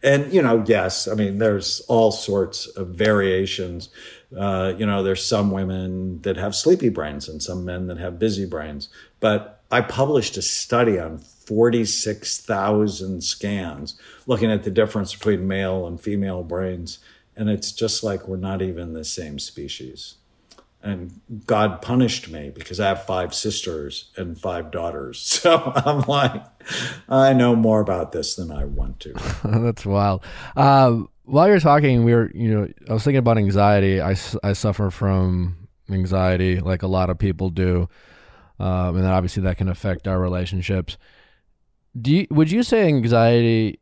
[0.02, 3.88] and, you know, yes, I mean, there's all sorts of variations.
[4.36, 8.18] Uh, you know, there's some women that have sleepy brains and some men that have
[8.18, 8.88] busy brains.
[9.20, 16.00] But I published a study on 46,000 scans looking at the difference between male and
[16.00, 16.98] female brains.
[17.36, 20.16] And it's just like we're not even the same species.
[20.82, 25.40] And God punished me because I have five sisters and five daughters.
[25.44, 26.44] So I'm like,
[27.08, 29.12] I know more about this than I want to.
[29.44, 30.22] That's wild.
[30.56, 34.00] Um, while you're talking, we were, you know, I was thinking about anxiety.
[34.00, 37.88] I, I suffer from anxiety like a lot of people do.
[38.58, 40.96] Um, and obviously that can affect our relationships.
[42.00, 43.78] Do you, would you say anxiety,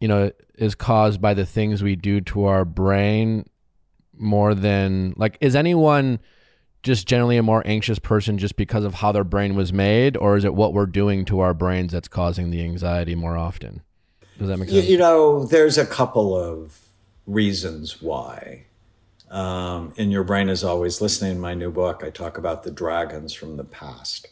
[0.00, 3.46] you know, is caused by the things we do to our brain
[4.16, 6.20] more than like, is anyone
[6.82, 10.36] just generally a more anxious person just because of how their brain was made, or
[10.36, 13.82] is it what we're doing to our brains that's causing the anxiety more often?
[14.38, 14.86] Does that make sense?
[14.86, 16.78] you know, there's a couple of
[17.26, 18.64] reasons why.
[19.30, 21.32] Um, and your brain is always listening.
[21.32, 24.26] In my new book, I talk about the dragons from the past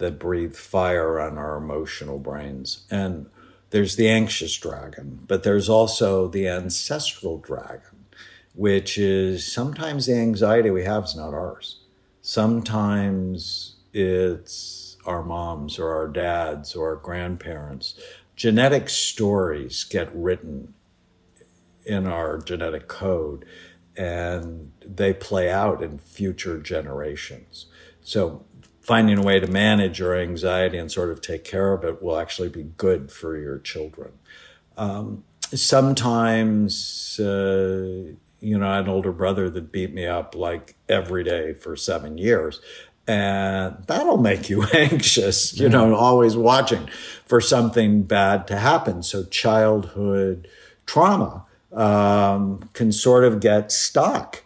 [0.00, 2.84] that breathe fire on our emotional brains.
[2.90, 3.26] And
[3.70, 8.06] there's the anxious dragon, but there's also the ancestral dragon,
[8.54, 11.80] which is sometimes the anxiety we have is not ours.
[12.22, 17.98] Sometimes it's our moms or our dads or our grandparents.
[18.34, 20.74] Genetic stories get written
[21.86, 23.44] in our genetic code
[23.96, 27.66] and they play out in future generations.
[28.02, 28.44] So
[28.90, 32.18] finding a way to manage your anxiety and sort of take care of it will
[32.18, 34.10] actually be good for your children.
[34.76, 35.22] Um,
[35.54, 41.22] sometimes, uh, you know, I had an older brother that beat me up like every
[41.22, 42.60] day for seven years.
[43.06, 46.88] And that'll make you anxious, you know, always watching
[47.26, 49.04] for something bad to happen.
[49.04, 50.48] So childhood
[50.86, 54.42] trauma um, can sort of get stuck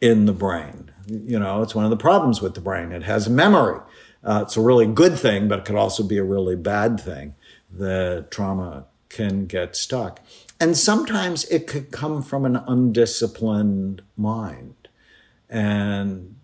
[0.00, 0.90] in the brain.
[1.06, 2.92] You know, it's one of the problems with the brain.
[2.92, 3.80] It has memory.
[4.22, 7.34] Uh, it's a really good thing, but it could also be a really bad thing.
[7.70, 10.20] The trauma can get stuck.
[10.60, 14.88] And sometimes it could come from an undisciplined mind.
[15.50, 16.36] And,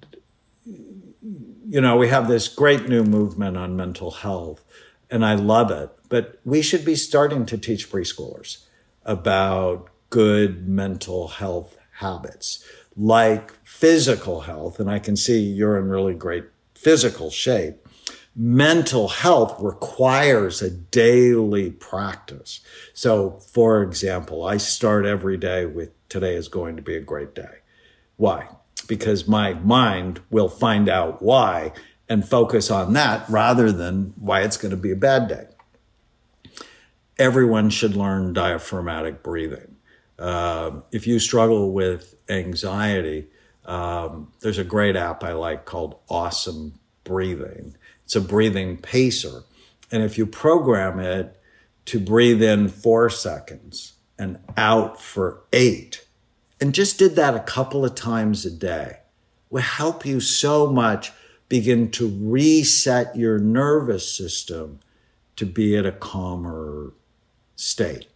[1.68, 4.64] you know, we have this great new movement on mental health,
[5.10, 5.90] and I love it.
[6.08, 8.66] But we should be starting to teach preschoolers
[9.04, 12.64] about good mental health habits
[12.96, 14.78] like physical health.
[14.78, 17.88] And I can see you're in really great physical shape.
[18.36, 22.60] Mental health requires a daily practice.
[22.92, 27.34] So, for example, I start every day with today is going to be a great
[27.34, 27.58] day.
[28.16, 28.48] Why?
[28.86, 31.72] Because my mind will find out why
[32.08, 35.46] and focus on that rather than why it's going to be a bad day.
[37.18, 39.76] Everyone should learn diaphragmatic breathing.
[40.18, 43.28] Um, if you struggle with anxiety,
[43.64, 47.76] um, there's a great app I like called Awesome Breathing.
[48.04, 49.44] It's a breathing pacer.
[49.92, 51.40] And if you program it
[51.86, 56.04] to breathe in four seconds and out for eight,
[56.60, 58.98] and just did that a couple of times a day,
[59.48, 61.12] will help you so much
[61.48, 64.78] begin to reset your nervous system
[65.36, 66.92] to be at a calmer
[67.56, 68.06] state.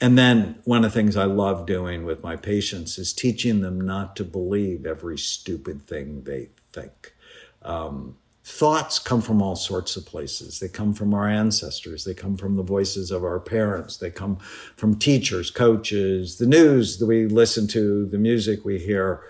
[0.00, 3.80] And then one of the things I love doing with my patients is teaching them
[3.80, 7.14] not to believe every stupid thing they think.
[7.62, 10.60] Um, thoughts come from all sorts of places.
[10.60, 12.04] They come from our ancestors.
[12.04, 13.96] They come from the voices of our parents.
[13.96, 14.36] They come
[14.76, 19.22] from teachers, coaches, the news that we listen to, the music we hear.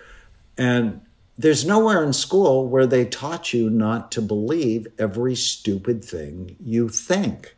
[0.58, 1.00] And
[1.38, 6.88] there's nowhere in school where they taught you not to believe every stupid thing you
[6.88, 7.54] think.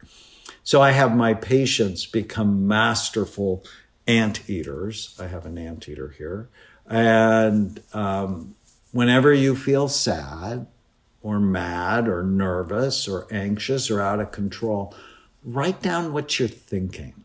[0.69, 3.65] So I have my patients become masterful
[4.07, 5.17] ant eaters.
[5.19, 6.51] I have an ant eater here.
[6.87, 8.55] And um,
[8.93, 10.67] whenever you feel sad
[11.23, 14.95] or mad or nervous or anxious or out of control,
[15.43, 17.25] write down what you're thinking.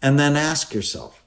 [0.00, 1.22] And then ask yourself,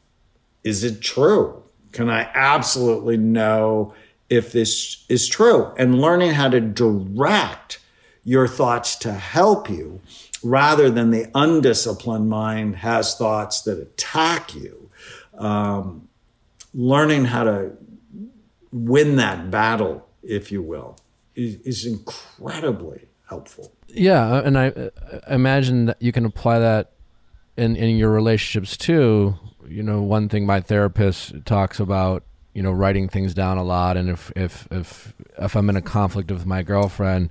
[0.63, 1.61] is it true?
[1.91, 3.93] Can I absolutely know
[4.32, 5.75] if this is true?
[5.77, 7.77] And learning how to direct
[8.23, 10.01] your thoughts to help you
[10.43, 14.89] rather than the undisciplined mind has thoughts that attack you.
[15.37, 16.07] Um,
[16.73, 17.71] learning how to
[18.71, 20.97] win that battle, if you will,
[21.35, 23.71] is, is incredibly helpful.
[23.87, 24.89] Yeah, and I uh,
[25.29, 26.91] imagine that you can apply that
[27.57, 29.35] in in your relationships too.
[29.67, 32.23] You know, one thing my therapist talks about,
[32.53, 35.81] you know, writing things down a lot, and if if if if I'm in a
[35.81, 37.29] conflict with my girlfriend,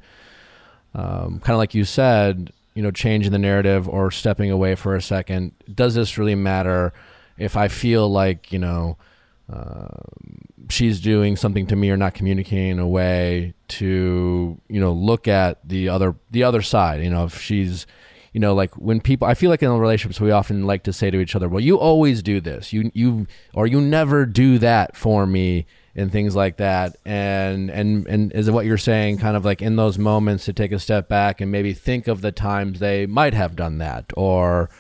[0.95, 4.95] um, kind of like you said, you know, changing the narrative or stepping away for
[4.95, 5.51] a second.
[5.75, 6.93] Does this really matter?
[7.37, 8.97] If I feel like you know.
[9.51, 9.89] Uh,
[10.69, 15.27] she's doing something to me or not communicating in a way to you know look
[15.27, 17.87] at the other the other side you know if she's
[18.35, 21.11] you know like when people i feel like in relationships we often like to say
[21.11, 24.95] to each other well you always do this you you or you never do that
[24.95, 25.65] for me
[25.99, 29.61] and things like that and and and is it what you're saying kind of like
[29.61, 33.05] in those moments to take a step back and maybe think of the times they
[33.05, 34.71] might have done that or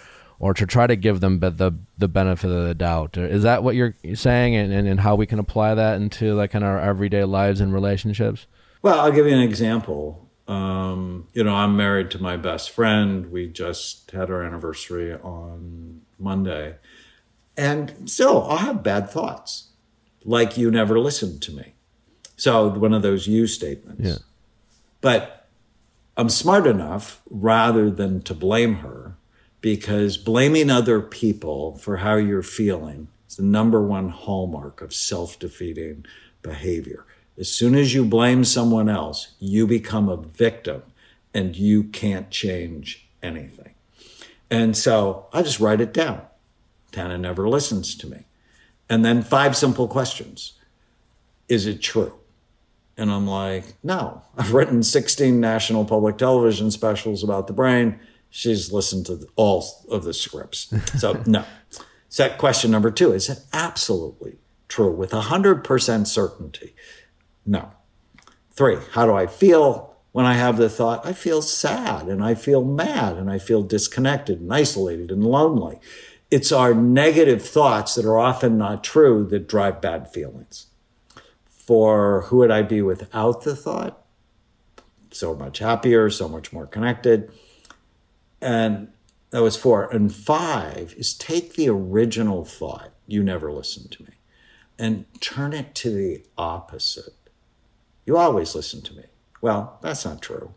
[0.41, 3.16] or to try to give them the the benefit of the doubt.
[3.16, 6.55] Is that what you're saying, and, and, and how we can apply that into like
[6.55, 8.47] in our everyday lives and relationships?
[8.83, 10.29] Well, I'll give you an example.
[10.47, 13.31] Um, you know, I'm married to my best friend.
[13.31, 16.77] We just had our anniversary on Monday.
[17.57, 19.68] And still, I'll have bad thoughts,
[20.29, 21.72] like you never listened to me.
[22.37, 24.05] So, one of those you statements.
[24.05, 24.18] Yeah.
[25.01, 25.49] But
[26.16, 29.16] I'm smart enough rather than to blame her
[29.61, 35.39] because blaming other people for how you're feeling is the number one hallmark of self
[35.39, 36.05] defeating
[36.43, 37.07] behavior.
[37.39, 40.83] As soon as you blame someone else, you become a victim
[41.33, 43.74] and you can't change anything.
[44.51, 46.22] And so I just write it down.
[46.93, 48.24] Tana never listens to me.
[48.89, 50.55] And then five simple questions.
[51.49, 52.14] Is it true?
[52.97, 57.99] And I'm like, no, I've written 16 national public television specials about the brain.
[58.28, 60.72] She's listened to all of the scripts.
[60.99, 61.45] So, no.
[62.09, 66.74] So, question number two is it absolutely true with 100% certainty?
[67.47, 67.70] No.
[68.51, 71.07] Three, how do I feel when I have the thought?
[71.07, 75.78] I feel sad and I feel mad and I feel disconnected and isolated and lonely.
[76.31, 80.66] It's our negative thoughts that are often not true that drive bad feelings.
[81.47, 84.05] For who would I be without the thought?
[85.11, 87.31] So much happier, so much more connected.
[88.41, 88.89] And
[89.31, 89.91] that was four.
[89.91, 94.12] And five is take the original thought, you never listened to me,
[94.79, 97.14] and turn it to the opposite.
[98.07, 99.05] You always listen to me.
[99.41, 100.55] Well, that's not true.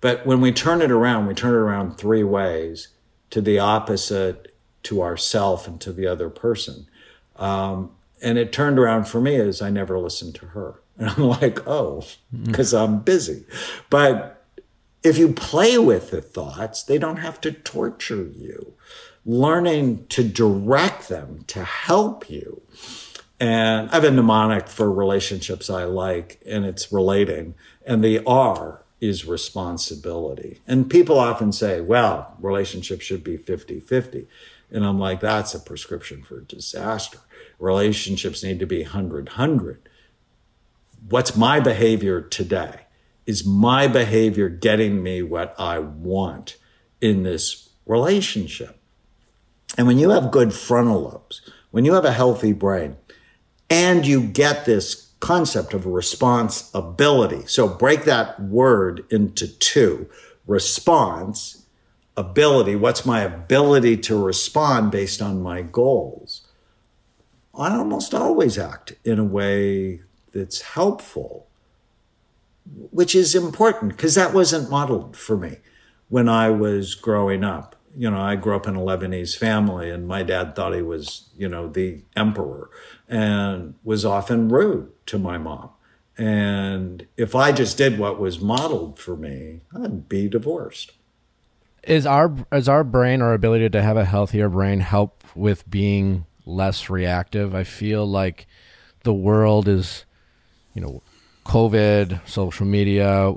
[0.00, 2.88] But when we turn it around, we turn it around three ways
[3.30, 4.47] to the opposite,
[4.88, 6.86] to ourself, and to the other person.
[7.36, 7.90] Um,
[8.22, 10.80] and it turned around for me as I never listened to her.
[10.98, 12.04] And I'm like, oh,
[12.42, 13.44] because I'm busy.
[13.88, 14.44] But
[15.04, 18.74] if you play with the thoughts, they don't have to torture you.
[19.24, 22.62] Learning to direct them to help you.
[23.38, 27.54] And I have a mnemonic for relationships I like, and it's relating.
[27.86, 30.60] And the R is responsibility.
[30.66, 34.26] And people often say, well, relationships should be 50 50.
[34.70, 37.18] And I'm like, that's a prescription for disaster.
[37.58, 39.88] Relationships need to be 100 100.
[41.08, 42.80] What's my behavior today?
[43.26, 46.56] Is my behavior getting me what I want
[47.00, 48.78] in this relationship?
[49.76, 52.96] And when you have good frontal lobes, when you have a healthy brain,
[53.70, 57.46] and you get this concept of responsibility.
[57.46, 60.08] So break that word into two
[60.46, 61.66] response,
[62.18, 62.74] ability.
[62.74, 66.42] What's my ability to respond based on my goals?
[67.56, 70.02] I almost always act in a way
[70.32, 71.46] that's helpful,
[72.90, 75.58] which is important because that wasn't modeled for me
[76.08, 77.76] when I was growing up.
[77.96, 81.30] You know, I grew up in a Lebanese family and my dad thought he was,
[81.36, 82.68] you know, the emperor
[83.08, 85.70] and was often rude to my mom.
[86.16, 90.92] And if I just did what was modeled for me, I'd be divorced.
[91.84, 96.26] Is our is our brain our ability to have a healthier brain help with being
[96.44, 97.54] less reactive?
[97.54, 98.46] I feel like
[99.04, 100.04] the world is,
[100.74, 101.02] you know,
[101.44, 103.32] COVID, social media,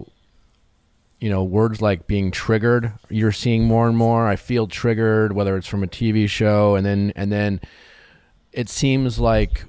[1.22, 4.28] you know, words like being triggered, you're seeing more and more.
[4.28, 7.62] I feel triggered, whether it's from a TV show, and then and then
[8.52, 9.66] it seems like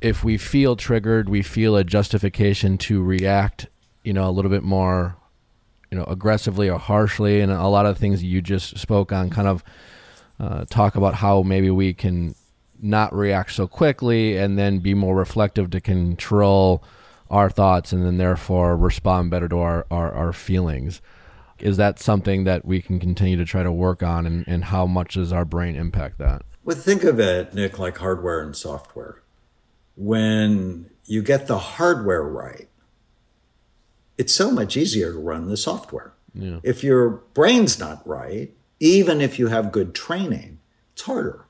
[0.00, 3.68] if we feel triggered, we feel a justification to react,
[4.02, 5.16] you know, a little bit more,
[5.92, 9.46] you know, aggressively or harshly, and a lot of things you just spoke on, kind
[9.46, 9.62] of
[10.40, 12.34] uh, talk about how maybe we can
[12.80, 16.82] not react so quickly and then be more reflective to control
[17.28, 21.02] our thoughts and then therefore respond better to our, our, our feelings.
[21.58, 24.86] Is that something that we can continue to try to work on and, and how
[24.86, 26.40] much does our brain impact that?
[26.64, 29.22] Well, think of it, Nick, like hardware and software.
[29.94, 32.68] When you get the hardware right,
[34.18, 36.12] it's so much easier to run the software.
[36.34, 36.58] Yeah.
[36.62, 40.58] If your brain's not right, even if you have good training,
[40.92, 41.46] it's harder.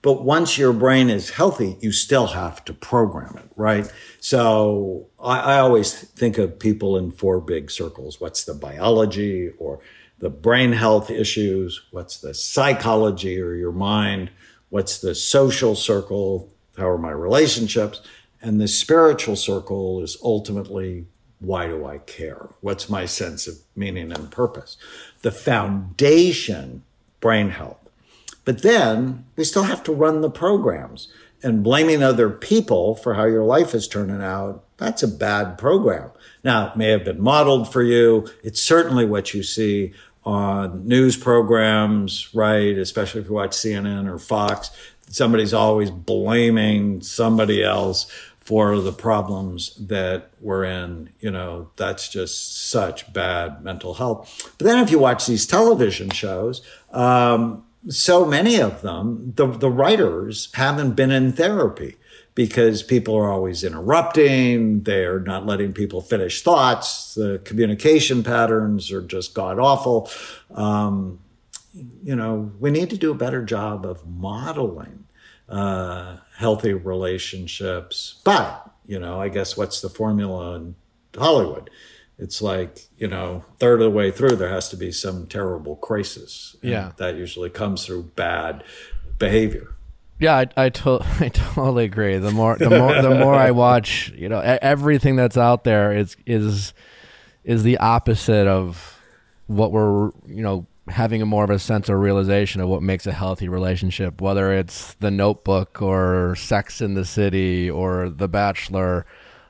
[0.00, 3.92] But once your brain is healthy, you still have to program it, right?
[4.20, 8.20] So I, I, always think of people in four big circles.
[8.20, 9.80] What's the biology or
[10.20, 11.82] the brain health issues?
[11.90, 14.30] What's the psychology or your mind?
[14.68, 16.48] What's the social circle?
[16.76, 18.00] How are my relationships?
[18.40, 21.06] And the spiritual circle is ultimately
[21.40, 22.48] why do I care?
[22.60, 24.76] What's my sense of meaning and purpose?
[25.22, 26.82] The foundation,
[27.20, 27.78] brain health.
[28.44, 31.08] But then we still have to run the programs
[31.42, 34.64] and blaming other people for how your life is turning out.
[34.78, 36.10] That's a bad program.
[36.42, 38.28] Now, it may have been modeled for you.
[38.42, 39.92] It's certainly what you see
[40.24, 42.76] on news programs, right?
[42.76, 44.70] Especially if you watch CNN or Fox,
[45.08, 48.10] somebody's always blaming somebody else
[48.48, 51.10] for the problems that we're in.
[51.20, 54.50] You know, that's just such bad mental health.
[54.56, 59.68] But then if you watch these television shows, um, so many of them, the, the
[59.68, 61.96] writers haven't been in therapy
[62.34, 64.82] because people are always interrupting.
[64.82, 67.14] They're not letting people finish thoughts.
[67.16, 70.10] The communication patterns are just god awful.
[70.54, 71.20] Um,
[72.02, 75.04] you know, we need to do a better job of modeling
[75.48, 78.20] uh, healthy relationships.
[78.24, 80.74] But, you know, I guess what's the formula in
[81.16, 81.70] Hollywood?
[82.18, 85.76] It's like, you know, third of the way through, there has to be some terrible
[85.76, 86.56] crisis.
[86.62, 86.92] Yeah.
[86.96, 88.64] That usually comes through bad
[89.18, 89.74] behavior.
[90.20, 92.18] Yeah, I I, to- I totally agree.
[92.18, 96.16] The more the more the more I watch, you know, everything that's out there is
[96.26, 96.72] is
[97.44, 99.00] is the opposite of
[99.46, 103.06] what we're you know having a more of a sense or realization of what makes
[103.06, 104.20] a healthy relationship.
[104.20, 109.06] Whether it's The Notebook or Sex in the City or The Bachelor,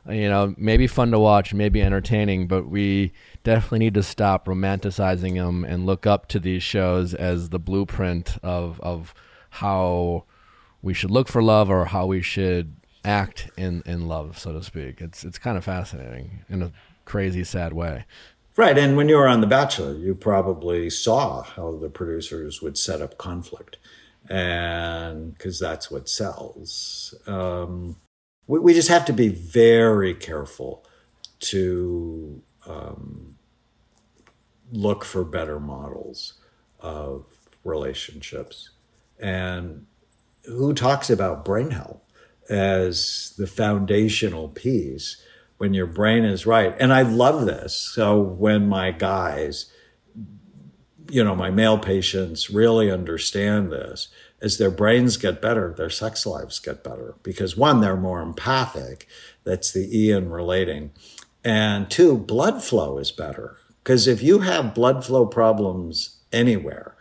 [0.09, 3.12] you know, maybe fun to watch, maybe entertaining, but we
[3.45, 8.39] definitely need to stop romanticizing them and look up to these shows as the blueprint
[8.43, 9.14] of of
[9.51, 10.24] how
[10.82, 14.62] we should look for love or how we should act in, in love, so to
[14.62, 15.01] speak.
[15.01, 16.72] It's it's kind of fascinating in a
[17.05, 18.05] crazy, sad way.
[18.59, 18.77] Right.
[18.77, 23.01] And when you were on The Bachelor, you probably saw how the producers would set
[23.01, 23.77] up conflict.
[24.29, 27.15] And because that's what sells.
[27.29, 27.99] Um,
[28.49, 30.85] we, we just have to be very careful
[31.39, 33.37] to um,
[34.73, 36.33] look for better models
[36.81, 37.27] of
[37.63, 38.71] relationships.
[39.21, 39.87] And
[40.47, 42.03] who talks about brain health
[42.51, 45.23] as the foundational piece
[45.59, 46.75] when your brain is right?
[46.81, 47.75] And I love this.
[47.75, 49.73] So when my guys,
[51.11, 54.09] you know, my male patients really understand this,
[54.41, 59.09] as their brains get better, their sex lives get better because one, they're more empathic.
[59.45, 60.93] That's the E in relating.
[61.45, 63.57] And two, blood flow is better.
[63.83, 66.95] Because if you have blood flow problems anywhere,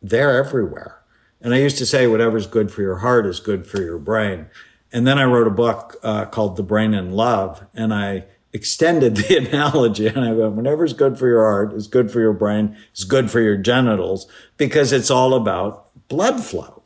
[0.00, 1.02] they're everywhere.
[1.40, 4.46] And I used to say, whatever's good for your heart is good for your brain.
[4.92, 9.16] And then I wrote a book uh, called The Brain in Love, and I extended
[9.16, 10.06] the analogy.
[10.06, 13.30] And I went, whatever's good for your heart is good for your brain, is good
[13.30, 14.26] for your genitals,
[14.56, 16.82] because it's all about blood flow.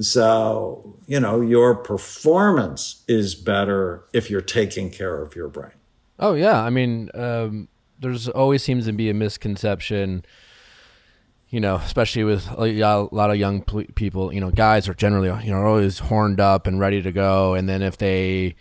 [0.00, 5.72] So, you know, your performance is better if you're taking care of your brain.
[6.20, 10.24] Oh yeah, I mean, um, there's always seems to be a misconception.
[11.50, 13.62] You know, especially with a lot of young
[13.94, 14.32] people.
[14.34, 17.68] You know, guys are generally you know always horned up and ready to go, and
[17.68, 18.54] then if they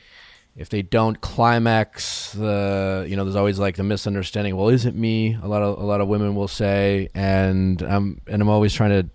[0.57, 4.55] if they don't climax, the you know there's always like the misunderstanding.
[4.55, 5.37] Well, is it me?
[5.41, 8.89] A lot of a lot of women will say, and I'm and I'm always trying
[8.89, 9.09] to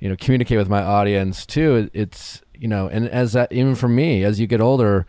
[0.00, 1.88] you know communicate with my audience too.
[1.94, 5.06] It's you know, and as that even for me, as you get older,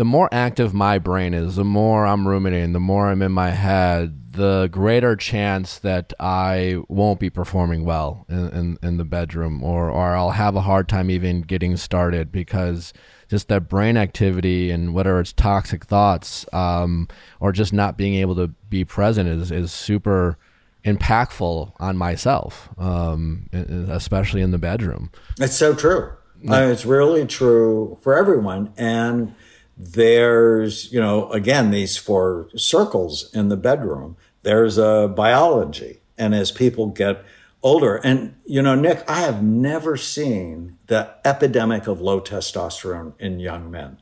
[0.00, 3.50] the more active my brain is, the more I'm ruminating, the more I'm in my
[3.50, 9.62] head, the greater chance that I won't be performing well in, in, in the bedroom
[9.62, 12.94] or, or I'll have a hard time even getting started because
[13.28, 17.06] just that brain activity and whether it's toxic thoughts um,
[17.38, 20.38] or just not being able to be present is, is super
[20.82, 25.10] impactful on myself, um, especially in the bedroom.
[25.38, 26.14] It's so true.
[26.48, 28.72] Uh, it's really true for everyone.
[28.78, 29.34] And
[29.80, 36.00] there's, you know, again, these four circles in the bedroom, there's a biology.
[36.18, 37.24] And as people get
[37.62, 43.40] older, and, you know, Nick, I have never seen the epidemic of low testosterone in
[43.40, 43.98] young men.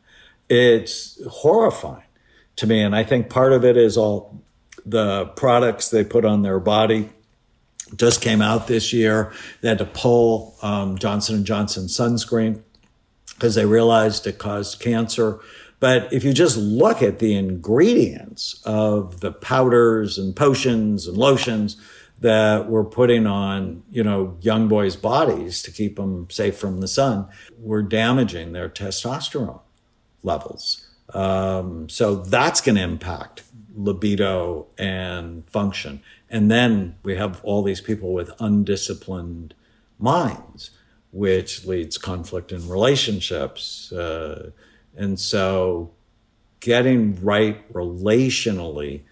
[0.49, 2.03] It's horrifying
[2.57, 2.81] to me.
[2.83, 4.43] And I think part of it is all
[4.85, 7.11] the products they put on their body
[7.97, 9.33] just came out this year.
[9.61, 12.63] They had to pull um, Johnson and Johnson sunscreen
[13.35, 15.39] because they realized it caused cancer.
[15.81, 21.77] But if you just look at the ingredients of the powders and potions and lotions
[22.21, 26.89] that we're putting on, you know, young boys' bodies to keep them safe from the
[26.89, 29.61] sun, we're damaging their testosterone
[30.25, 30.85] levels.
[31.15, 33.45] Um, so that's going to impact
[33.77, 36.03] libido and function.
[36.29, 39.55] And then we have all these people with undisciplined
[39.99, 40.71] minds,
[41.13, 43.93] which leads conflict in relationships.
[43.93, 44.51] Uh,
[44.99, 45.93] and so
[46.61, 49.03] getting right relationally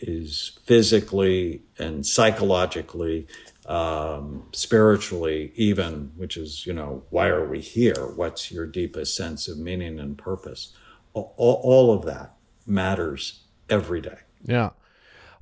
[0.00, 3.26] is physically and psychologically,
[3.66, 8.12] um, spiritually, even, which is, you know, why are we here?
[8.14, 10.74] What's your deepest sense of meaning and purpose?
[11.14, 12.34] All, all of that
[12.66, 14.18] matters every day.
[14.44, 14.70] Yeah.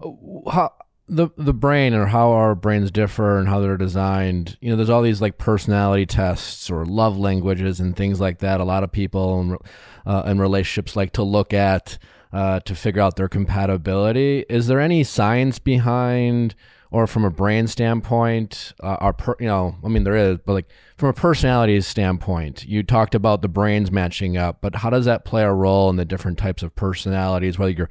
[0.05, 0.75] Uh, How
[1.07, 4.57] the the brain or how our brains differ and how they're designed.
[4.61, 8.61] You know, there's all these like personality tests or love languages and things like that.
[8.61, 9.59] A lot of people and
[10.07, 11.99] uh, relationships like to look at
[12.33, 14.45] uh, to figure out their compatibility.
[14.49, 16.55] Is there any science behind?
[16.95, 20.53] or from a brain standpoint, uh, our per, you know, I mean there is, but
[20.53, 25.05] like from a personality standpoint, you talked about the brains matching up, but how does
[25.07, 27.91] that play a role in the different types of personalities, whether you're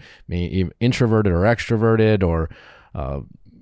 [0.79, 2.49] introverted or extroverted, or
[2.95, 3.21] uh,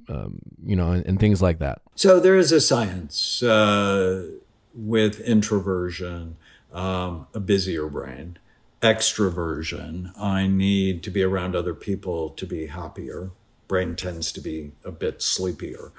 [0.09, 1.81] um, you know, and, and, things like that?
[1.95, 4.27] So there is a science uh,
[4.73, 6.35] with introversion,
[6.73, 8.37] um, a busier brain.
[8.81, 13.29] Extroversion, I need to be around other people to be happier
[13.71, 15.93] brain tends to be a bit sleepier.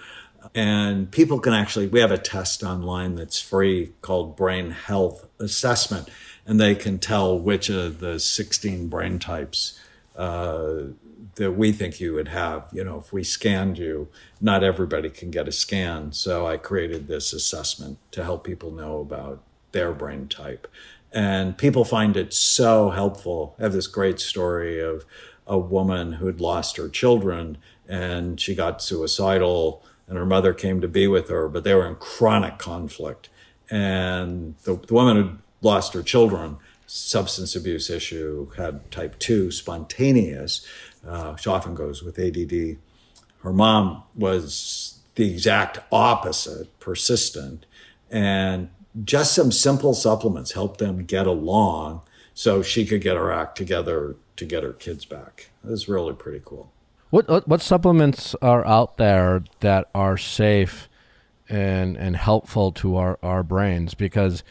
[0.55, 6.11] And people can actually, we have a test online that's free called Brain Health Assessment,
[6.45, 9.81] and they can tell which of the 16 brain types
[10.17, 10.83] uh,
[11.37, 12.69] that we think you would have.
[12.73, 14.09] You know, if we scanned you,
[14.41, 16.13] not everybody can get a scan.
[16.13, 20.69] So I created this assessment to help people know about their brain type.
[21.13, 23.55] And people find it so helpful.
[23.59, 25.05] I have this great story of
[25.47, 27.59] a woman who'd lost her children
[27.89, 31.87] and she got suicidal and her mother came to be with her, but they were
[31.87, 33.29] in chronic conflict.
[33.71, 40.67] And the, the woman who lost her children, substance abuse issue, had type 2 spontaneous,
[41.07, 42.79] uh, which often goes with ADD.
[43.43, 47.67] Her mom was the exact opposite, persistent.
[48.11, 48.71] And
[49.05, 52.03] just some simple supplements helped them get along
[52.35, 55.51] so she could get her act together to get her kids back.
[55.65, 56.73] It was really pretty cool.
[57.11, 60.89] What, what supplements are out there that are safe
[61.49, 63.93] and and helpful to our, our brains?
[63.93, 64.43] Because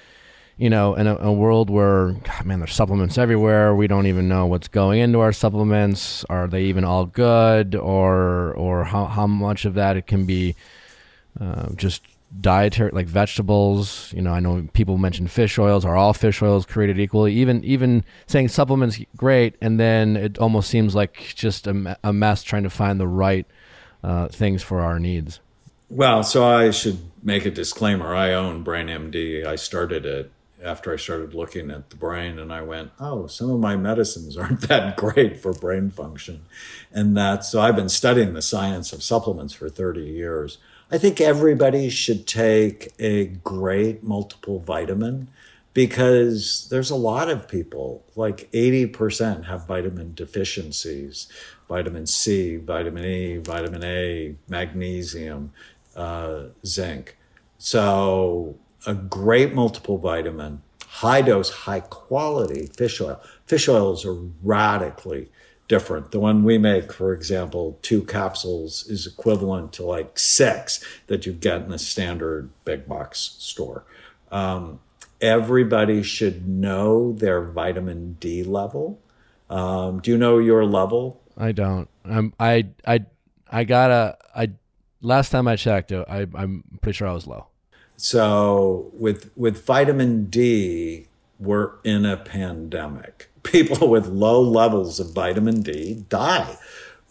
[0.61, 3.73] you know, in a, a world where God, man, there's supplements everywhere.
[3.73, 6.23] We don't even know what's going into our supplements.
[6.29, 10.55] Are they even all good, or or how how much of that it can be
[11.39, 12.03] uh, just
[12.39, 14.13] dietary like vegetables.
[14.15, 15.83] You know i know people mention fish oils.
[15.83, 17.33] Are all fish oils created equally?
[17.33, 19.55] Even even saying supplements great.
[19.61, 23.47] And then it almost seems like just a, a mess trying to find the right
[24.03, 25.39] uh, things for our needs.
[25.89, 28.13] Well so i should make a disclaimer.
[28.13, 30.31] I own BrainMD i started it
[30.63, 34.37] after i started looking at the brain and i went oh some of my medicines
[34.37, 36.41] aren't that great for brain function
[36.91, 40.57] and that so i've been studying the science of supplements for 30 years
[40.93, 45.29] I think everybody should take a great multiple vitamin
[45.73, 51.27] because there's a lot of people, like 80% have vitamin deficiencies
[51.69, 55.53] vitamin C, vitamin E, vitamin A, magnesium,
[55.95, 57.15] uh, zinc.
[57.57, 63.21] So, a great multiple vitamin, high dose, high quality fish oil.
[63.45, 65.29] Fish oils are radically
[65.67, 66.11] different.
[66.11, 71.31] The one we make, for example, two capsules is equivalent to like six that you
[71.31, 73.85] get in a standard big box store.
[74.31, 74.79] Um,
[75.21, 78.99] everybody should know their vitamin D level.
[79.49, 81.21] Um, do you know your level?
[81.37, 81.87] I don't.
[82.03, 82.33] I'm.
[82.39, 82.67] I.
[82.85, 83.05] I.
[83.49, 84.17] I gotta.
[84.35, 84.51] I.
[85.01, 86.27] Last time I checked, I.
[86.33, 87.47] I'm pretty sure I was low.
[88.01, 91.05] So with with vitamin D,
[91.39, 96.57] we're in a pandemic people with low levels of vitamin D die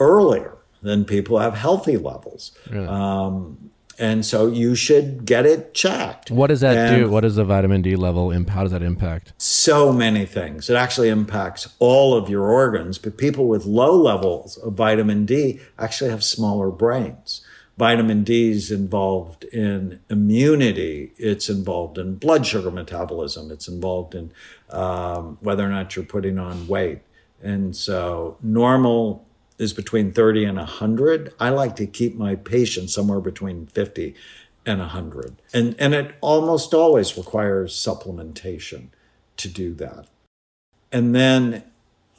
[0.01, 2.51] earlier than people have healthy levels.
[2.69, 2.89] Really?
[2.89, 3.71] Um,
[4.01, 6.31] and so you should get it checked.
[6.31, 7.09] What does that and do?
[7.11, 9.33] What does the vitamin D level how does that impact?
[9.39, 10.69] So many things.
[10.71, 15.61] It actually impacts all of your organs, but people with low levels of vitamin D
[15.79, 17.43] actually have smaller brains
[17.81, 21.13] vitamin D is involved in immunity.
[21.17, 23.51] It's involved in blood sugar metabolism.
[23.51, 24.33] It's involved in
[24.69, 27.01] um, whether or not you're putting on weight.
[27.43, 29.27] And so normal
[29.57, 31.33] is between 30 and 100.
[31.41, 34.15] I like to keep my patients somewhere between 50
[34.67, 35.37] and 100.
[35.55, 38.89] And, and it almost always requires supplementation
[39.39, 40.07] to do that.
[40.93, 41.65] And then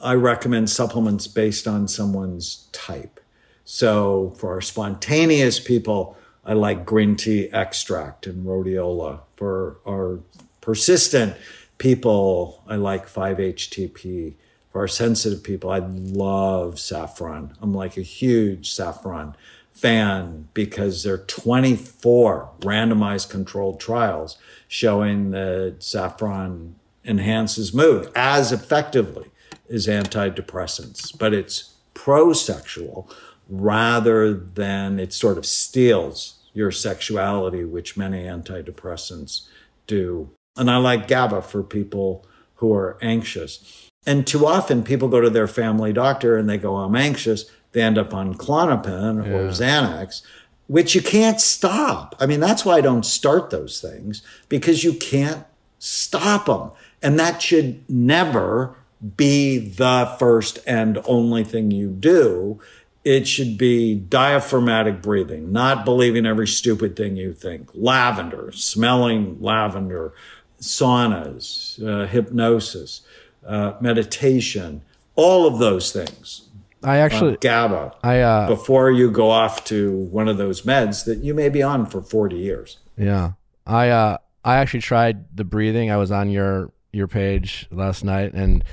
[0.00, 3.20] I recommend supplements based on someone's type.
[3.64, 9.20] So for our spontaneous people, I like green tea extract and rhodiola.
[9.36, 10.20] For our
[10.60, 11.36] persistent
[11.78, 14.34] people, I like 5-HTP.
[14.72, 17.54] For our sensitive people, I love saffron.
[17.60, 19.36] I'm like a huge saffron
[19.72, 24.38] fan because there are 24 randomized controlled trials
[24.68, 29.30] showing that saffron enhances mood as effectively
[29.70, 33.10] as antidepressants, but it's pro-sexual
[33.52, 39.46] rather than it sort of steals your sexuality, which many antidepressants
[39.86, 40.30] do.
[40.56, 42.26] And I like GABA for people
[42.56, 43.88] who are anxious.
[44.06, 47.44] And too often people go to their family doctor and they go, I'm anxious.
[47.72, 50.22] they end up on Klonopin or Xanax,
[50.66, 52.14] which you can't stop.
[52.18, 55.44] I mean, that's why I don't start those things because you can't
[55.78, 56.70] stop them.
[57.02, 58.76] And that should never
[59.16, 62.60] be the first and only thing you do.
[63.04, 67.68] It should be diaphragmatic breathing, not believing every stupid thing you think.
[67.74, 70.12] Lavender, smelling lavender,
[70.60, 73.02] saunas, uh, hypnosis,
[73.46, 74.82] uh, meditation,
[75.16, 76.48] all of those things.
[76.84, 77.92] I actually, Uh, GABA.
[78.02, 81.62] I uh, before you go off to one of those meds that you may be
[81.62, 82.78] on for 40 years.
[82.96, 83.32] Yeah.
[83.66, 85.90] I uh I actually tried the breathing.
[85.92, 88.64] I was on your your page last night and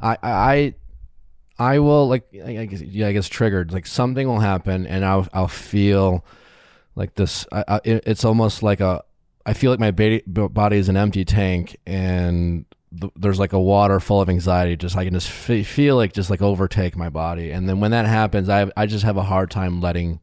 [0.00, 0.74] I I
[1.58, 3.72] I will like I guess yeah, I guess triggered.
[3.72, 6.24] Like something will happen and I'll I'll feel
[6.94, 9.02] like this I, I, it's almost like a
[9.44, 12.66] I feel like my body, is an empty tank and
[13.00, 14.76] th- there's like a water full of anxiety.
[14.76, 17.50] Just I can just fe- feel like just like overtake my body.
[17.50, 20.20] And then when that happens I I just have a hard time letting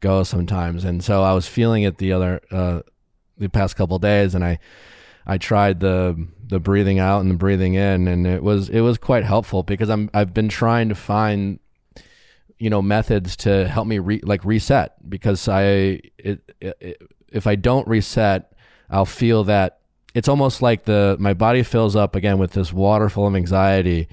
[0.00, 0.84] go sometimes.
[0.84, 2.80] And so I was feeling it the other uh
[3.36, 4.58] the past couple days and I
[5.28, 8.96] I tried the the breathing out and the breathing in and it was it was
[8.96, 11.58] quite helpful because I'm I've been trying to find
[12.56, 17.54] you know methods to help me re, like reset because I it, it, if I
[17.54, 18.52] don't reset
[18.88, 19.80] I'll feel that
[20.14, 24.08] it's almost like the my body fills up again with this water full of anxiety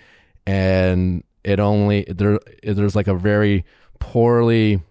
[0.45, 3.63] and it only there there's like a very
[3.99, 4.82] poorly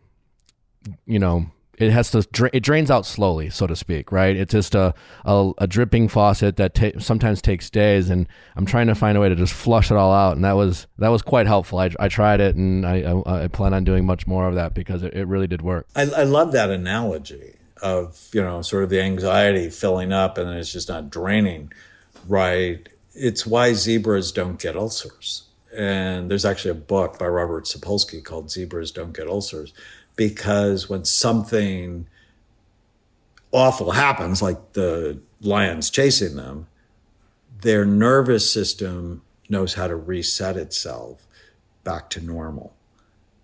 [1.05, 4.75] you know it has to it drains out slowly so to speak right it's just
[4.75, 4.95] a
[5.25, 9.21] a, a dripping faucet that ta- sometimes takes days and i'm trying to find a
[9.21, 11.91] way to just flush it all out and that was that was quite helpful i,
[11.99, 15.03] I tried it and I, I i plan on doing much more of that because
[15.03, 18.91] it, it really did work I, I love that analogy of, you know, sort of
[18.91, 21.73] the anxiety filling up and it's just not draining
[22.27, 22.89] right.
[23.15, 25.45] It's why zebras don't get ulcers.
[25.77, 29.73] And there's actually a book by Robert Sapolsky called Zebras Don't Get Ulcers
[30.17, 32.07] because when something
[33.53, 36.67] awful happens, like the lions chasing them,
[37.61, 41.27] their nervous system knows how to reset itself
[41.83, 42.75] back to normal.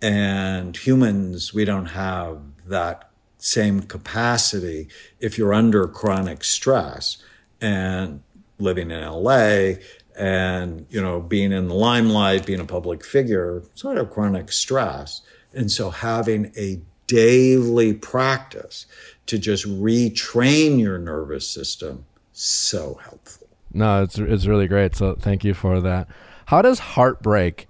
[0.03, 7.19] And humans, we don't have that same capacity if you're under chronic stress
[7.61, 8.23] and
[8.59, 9.75] living in LA
[10.17, 15.23] and, you know, being in the limelight, being a public figure, sort of chronic stress.
[15.55, 18.87] And so having a daily practice
[19.27, 23.49] to just retrain your nervous system, so helpful.
[23.73, 26.09] no it's it's really great so thank you for that
[26.47, 27.69] how does heartbreak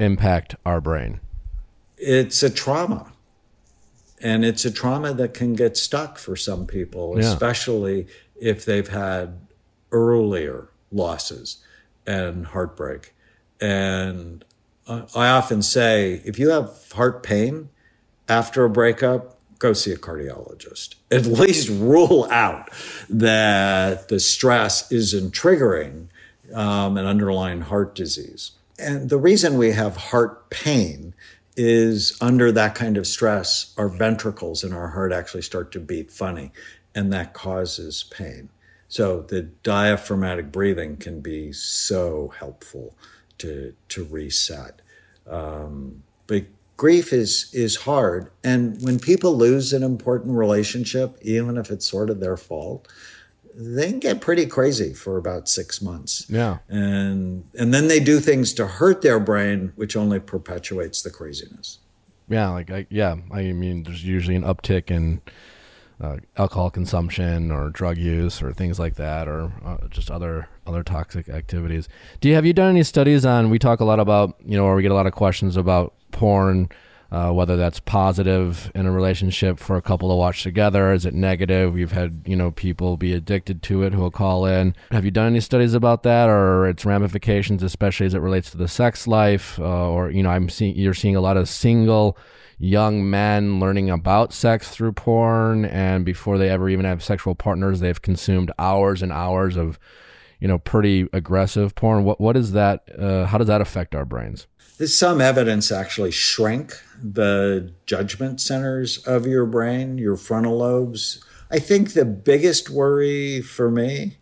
[0.00, 1.20] impact our brain
[1.96, 3.12] it's a trauma.
[4.20, 7.28] And it's a trauma that can get stuck for some people, Yeah.
[7.32, 8.06] especially
[8.40, 9.38] if they've had
[9.92, 11.58] earlier losses
[12.06, 13.14] and heartbreak.
[13.60, 14.44] And
[14.88, 17.68] I often say if you have heart pain
[18.28, 20.94] after a breakup, go see a cardiologist.
[21.10, 22.70] At least rule out
[23.10, 26.08] that the stress isn't triggering
[26.54, 28.52] um, an underlying heart disease.
[28.78, 31.12] And the reason we have heart pain
[31.56, 36.12] is under that kind of stress, our ventricles in our heart actually start to beat
[36.12, 36.52] funny,
[36.94, 38.48] and that causes pain.
[38.86, 42.94] So the diaphragmatic breathing can be so helpful
[43.38, 44.80] to to reset.
[45.26, 46.44] Um, but
[46.76, 52.10] grief is is hard, and when people lose an important relationship, even if it's sort
[52.10, 52.88] of their fault,
[53.54, 56.26] they can get pretty crazy for about six months.
[56.28, 56.58] Yeah.
[56.68, 61.78] And and then they do things to hurt their brain which only perpetuates the craziness.
[62.28, 65.22] Yeah like I, yeah i mean there's usually an uptick in
[66.00, 70.82] uh, alcohol consumption or drug use or things like that or uh, just other other
[70.82, 71.88] toxic activities.
[72.20, 74.64] Do you have you done any studies on we talk a lot about you know
[74.64, 76.68] or we get a lot of questions about porn
[77.10, 80.92] uh, whether that's positive in a relationship for a couple to watch together?
[80.92, 81.72] Is it negative?
[81.72, 84.76] We've had you know people be addicted to it who will call in.
[84.90, 88.56] Have you done any studies about that or its ramifications especially as it relates to
[88.56, 92.16] the sex life uh, or you know i'm seeing you're seeing a lot of single
[92.58, 97.78] young men learning about sex through porn and before they ever even have sexual partners
[97.78, 99.78] they've consumed hours and hours of
[100.40, 102.04] you know pretty aggressive porn.
[102.04, 104.46] What what is that uh, how does that affect our brains?
[104.76, 111.24] There's some evidence actually shrink the judgment centers of your brain your frontal lobes.
[111.50, 114.18] I think the biggest worry for me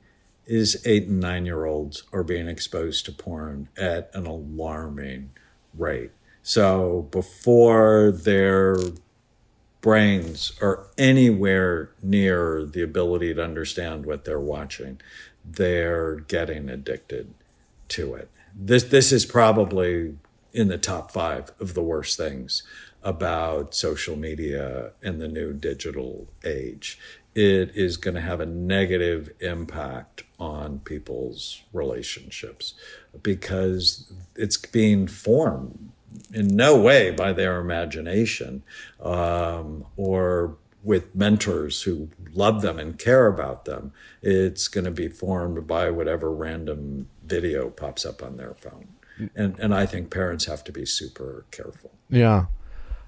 [0.46, 5.30] is eight and nine year olds are being exposed to porn at an alarming
[5.74, 6.12] rate
[6.46, 8.76] so before their
[9.80, 15.00] brains are anywhere near the ability to understand what they're watching,
[15.44, 17.34] they're getting addicted
[17.88, 18.30] to it.
[18.54, 20.18] This this is probably
[20.52, 22.62] in the top five of the worst things
[23.02, 26.96] about social media in the new digital age.
[27.34, 32.74] It is going to have a negative impact on people's relationships
[33.20, 35.85] because it's being formed
[36.32, 38.62] in no way by their imagination
[39.00, 43.92] um, or with mentors who love them and care about them.
[44.22, 48.88] It's going to be formed by whatever random video pops up on their phone.
[49.34, 51.90] And, and I think parents have to be super careful.
[52.08, 52.46] Yeah.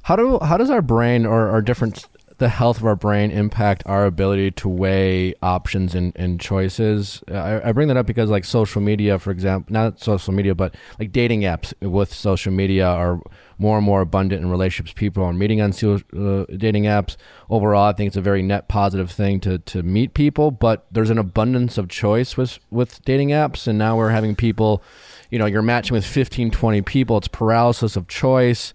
[0.02, 2.06] How do how does our brain or our different
[2.38, 7.22] the health of our brain impact our ability to weigh options and, and choices?
[7.28, 10.74] I, I bring that up because like social media, for example, not social media, but
[10.98, 13.20] like dating apps with social media are
[13.58, 14.94] more and more abundant in relationships.
[14.94, 17.16] People are meeting on uh, dating apps.
[17.50, 21.10] Overall, I think it's a very net positive thing to to meet people, but there's
[21.10, 24.82] an abundance of choice with with dating apps, and now we're having people,
[25.30, 27.18] you know, you're matching with 15, 20 people.
[27.18, 28.72] It's paralysis of choice.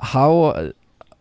[0.00, 0.72] How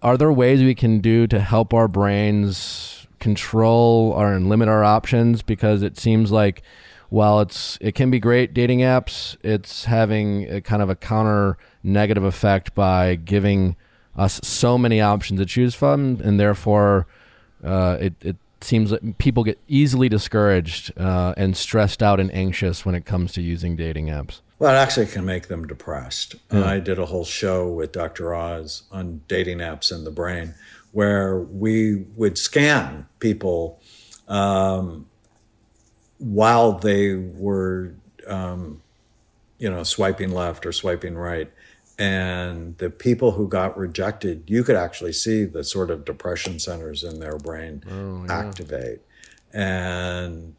[0.02, 4.84] are there ways we can do to help our brains control or and limit our
[4.84, 5.42] options?
[5.42, 6.62] Because it seems like
[7.10, 11.58] while it's it can be great dating apps, it's having a kind of a counter
[11.84, 13.76] negative effect by giving
[14.16, 17.08] us so many options to choose from, and therefore
[17.64, 22.86] uh, it it seems that people get easily discouraged uh, and stressed out and anxious
[22.86, 24.42] when it comes to using dating apps.
[24.60, 26.36] Well, it actually can make them depressed.
[26.50, 28.34] And I did a whole show with Dr.
[28.34, 30.56] Oz on dating apps in the brain
[30.92, 33.80] where we would scan people
[34.28, 35.06] um,
[36.18, 37.94] while they were,
[38.26, 38.82] um,
[39.60, 41.52] you know, swiping left or swiping right.
[42.00, 47.04] And the people who got rejected, you could actually see the sort of depression centers
[47.04, 48.40] in their brain oh, yeah.
[48.40, 49.02] activate.
[49.54, 50.56] And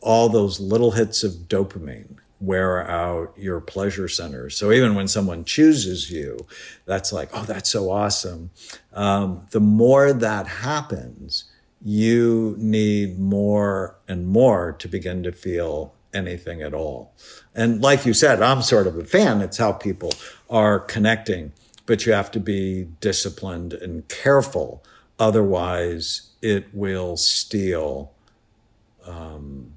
[0.00, 4.56] all those little hits of dopamine wear out your pleasure centers.
[4.56, 6.46] So even when someone chooses you,
[6.86, 8.50] that's like, oh, that's so awesome.
[8.92, 11.44] Um, the more that happens,
[11.80, 17.14] you need more and more to begin to feel anything at all.
[17.54, 19.40] And like you said, I'm sort of a fan.
[19.40, 20.12] It's how people
[20.50, 21.52] are connecting,
[21.86, 24.82] but you have to be disciplined and careful.
[25.18, 28.12] Otherwise, it will steal
[29.06, 29.71] um,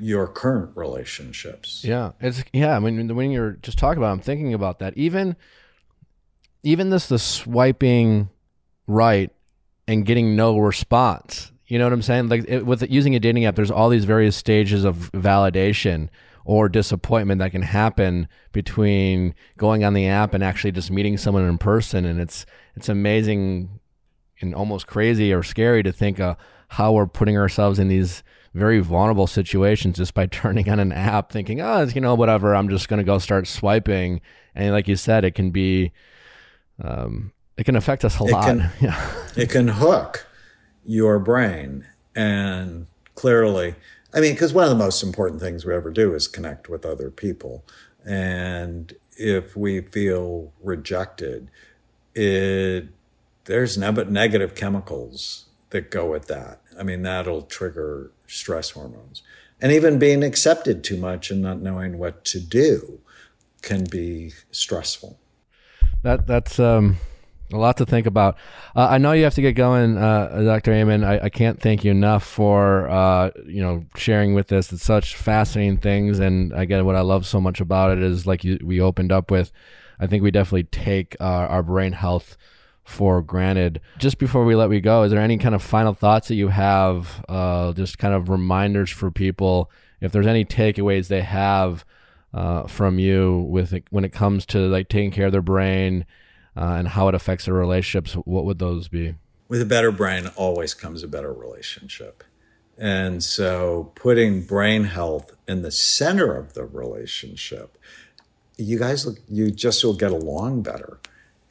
[0.00, 1.84] your current relationships.
[1.84, 2.76] Yeah, it's yeah.
[2.76, 4.96] I mean, when you're just talking about, I'm thinking about that.
[4.96, 5.36] Even,
[6.62, 8.30] even this the swiping
[8.86, 9.30] right
[9.86, 11.52] and getting no response.
[11.66, 12.28] You know what I'm saying?
[12.28, 16.08] Like it, with using a dating app, there's all these various stages of validation
[16.44, 21.44] or disappointment that can happen between going on the app and actually just meeting someone
[21.44, 22.06] in person.
[22.06, 23.80] And it's it's amazing
[24.40, 26.36] and almost crazy or scary to think uh,
[26.68, 28.22] how we're putting ourselves in these
[28.58, 32.68] very vulnerable situations just by turning on an app thinking, oh, you know, whatever, I'm
[32.68, 34.20] just going to go start swiping.
[34.54, 35.92] And like you said, it can be,
[36.82, 38.44] um, it can affect us a it lot.
[38.44, 39.14] Can, yeah.
[39.36, 40.26] it can hook
[40.84, 41.86] your brain.
[42.14, 43.74] And clearly,
[44.12, 46.84] I mean, because one of the most important things we ever do is connect with
[46.84, 47.64] other people.
[48.04, 51.50] And if we feel rejected,
[52.14, 52.88] it,
[53.44, 56.60] there's negative chemicals that go with that.
[56.78, 59.22] I mean, that'll trigger stress hormones.
[59.60, 63.00] And even being accepted too much and not knowing what to do
[63.62, 65.18] can be stressful.
[66.02, 66.98] That that's um,
[67.52, 68.36] a lot to think about.
[68.76, 70.72] Uh, I know you have to get going, uh, Dr.
[70.72, 71.02] Amen.
[71.02, 74.72] I, I, can't thank you enough for uh, you know sharing with us.
[74.72, 78.44] It's such fascinating things, and again, what I love so much about it is like
[78.44, 79.50] you, we opened up with.
[79.98, 82.36] I think we definitely take our brain health
[82.88, 83.80] for granted.
[83.98, 86.48] Just before we let we go, is there any kind of final thoughts that you
[86.48, 87.24] have?
[87.28, 89.70] Uh, just kind of reminders for people
[90.00, 91.84] if there's any takeaways they have
[92.32, 96.06] uh, from you with it, when it comes to like taking care of their brain
[96.56, 98.14] uh, and how it affects their relationships.
[98.14, 99.14] What would those be?
[99.48, 102.24] With a better brain, always comes a better relationship.
[102.78, 107.76] And so putting brain health in the center of the relationship,
[108.56, 111.00] you guys, you just will get along better.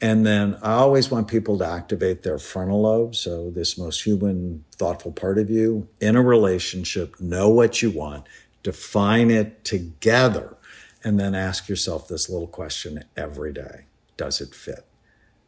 [0.00, 3.16] And then I always want people to activate their frontal lobe.
[3.16, 8.26] So, this most human, thoughtful part of you in a relationship, know what you want,
[8.62, 10.56] define it together,
[11.02, 14.84] and then ask yourself this little question every day Does it fit?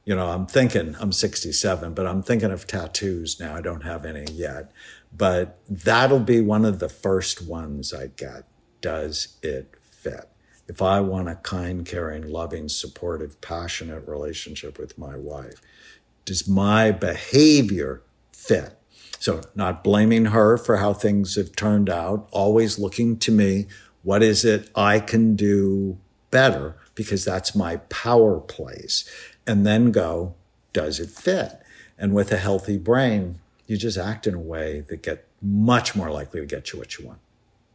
[0.05, 3.55] You know, I'm thinking, I'm 67, but I'm thinking of tattoos now.
[3.55, 4.73] I don't have any yet,
[5.17, 8.45] but that'll be one of the first ones I get.
[8.81, 10.29] Does it fit?
[10.71, 15.61] If I want a kind, caring, loving, supportive, passionate relationship with my wife,
[16.25, 18.03] does my behavior
[18.33, 18.79] fit?
[19.19, 23.67] So, not blaming her for how things have turned out, always looking to me.
[24.05, 25.99] What is it I can do
[26.31, 26.77] better?
[26.95, 29.11] Because that's my power place.
[29.49, 30.37] and then go,
[30.73, 31.61] does it fit?
[31.99, 36.13] And with a healthy brain, you just act in a way that get much more
[36.13, 37.19] likely to get you what you want.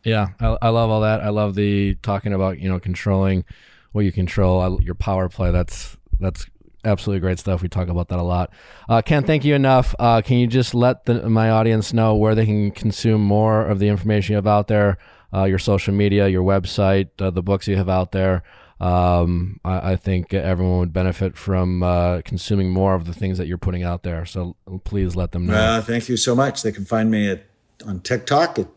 [0.06, 1.22] Yeah, I, I love all that.
[1.22, 3.44] I love the talking about you know controlling
[3.91, 5.52] what you control, your power play.
[5.52, 6.45] That's that's
[6.86, 7.61] absolutely great stuff.
[7.61, 8.52] We talk about that a lot.
[8.88, 9.95] Uh, can't thank you enough.
[9.98, 13.80] Uh, can you just let the, my audience know where they can consume more of
[13.80, 14.98] the information you have out there,
[15.34, 18.44] uh, your social media, your website, uh, the books you have out there?
[18.80, 23.48] Um, I, I, think everyone would benefit from uh, consuming more of the things that
[23.48, 24.26] you're putting out there.
[24.26, 25.56] So please let them know.
[25.56, 26.61] Uh, thank you so much.
[26.61, 27.45] They can find me at
[27.88, 28.68] on TikTok at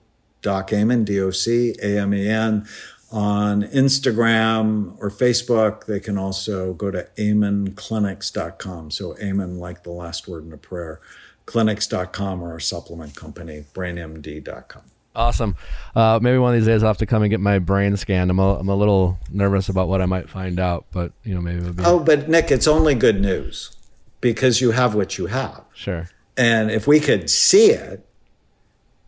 [0.42, 2.66] Doc Amen, D O C A M E N.
[3.10, 8.90] On Instagram or Facebook, they can also go to amenclinics.com.
[8.90, 11.00] So, Amen, like the last word in a prayer,
[11.46, 14.82] clinics.com or our supplement company, brainmd.com.
[15.16, 15.56] Awesome.
[15.96, 18.30] Uh, maybe one of these days I'll have to come and get my brain scanned.
[18.30, 21.40] I'm a, I'm a little nervous about what I might find out, but you know,
[21.40, 21.84] maybe it'll be.
[21.84, 23.74] Oh, but Nick, it's only good news
[24.20, 25.64] because you have what you have.
[25.74, 26.08] Sure.
[26.36, 28.07] And if we could see it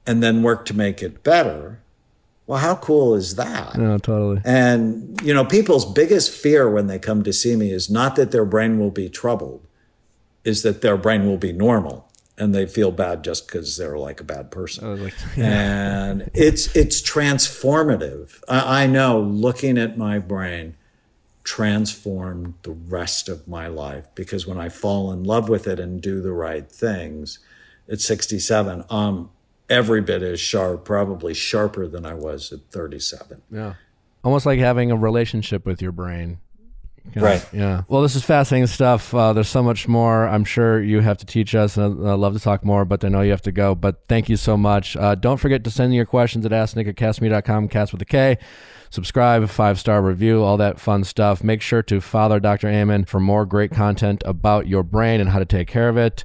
[0.06, 1.80] and then work to make it better,
[2.46, 3.76] well, how cool is that?
[3.76, 4.42] No, totally.
[4.44, 8.32] And, you know, people's biggest fear when they come to see me is not that
[8.32, 9.64] their brain will be troubled,
[10.42, 12.10] is that their brain will be normal
[12.40, 15.04] and they feel bad just because they're like a bad person.
[15.04, 16.04] Like, yeah.
[16.04, 18.42] And it's it's transformative.
[18.48, 20.74] I, I, know looking at my brain
[21.44, 26.00] transformed the rest of my life because when I fall in love with it and
[26.00, 27.38] do the right things
[27.88, 29.30] at 67, um,
[29.70, 33.40] every bit as sharp, probably sharper than I was at 37.
[33.50, 33.74] Yeah.
[34.22, 36.40] Almost like having a relationship with your brain.
[37.16, 37.46] right.
[37.52, 37.84] Yeah.
[37.88, 39.14] Well, this is fascinating stuff.
[39.14, 40.28] Uh, there's so much more.
[40.28, 43.08] I'm sure you have to teach us, and I'd love to talk more, but I
[43.08, 43.74] know you have to go.
[43.74, 44.96] But thank you so much.
[44.96, 48.36] Uh, don't forget to send your questions at asknick at kastmedia.com, cast with a K.
[48.90, 51.44] Subscribe, five star review, all that fun stuff.
[51.44, 52.68] Make sure to follow Dr.
[52.68, 56.24] Amen for more great content about your brain and how to take care of it.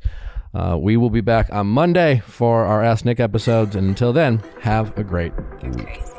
[0.56, 3.76] Uh, we will be back on Monday for our Ask Nick episodes.
[3.76, 6.15] And until then, have a great week.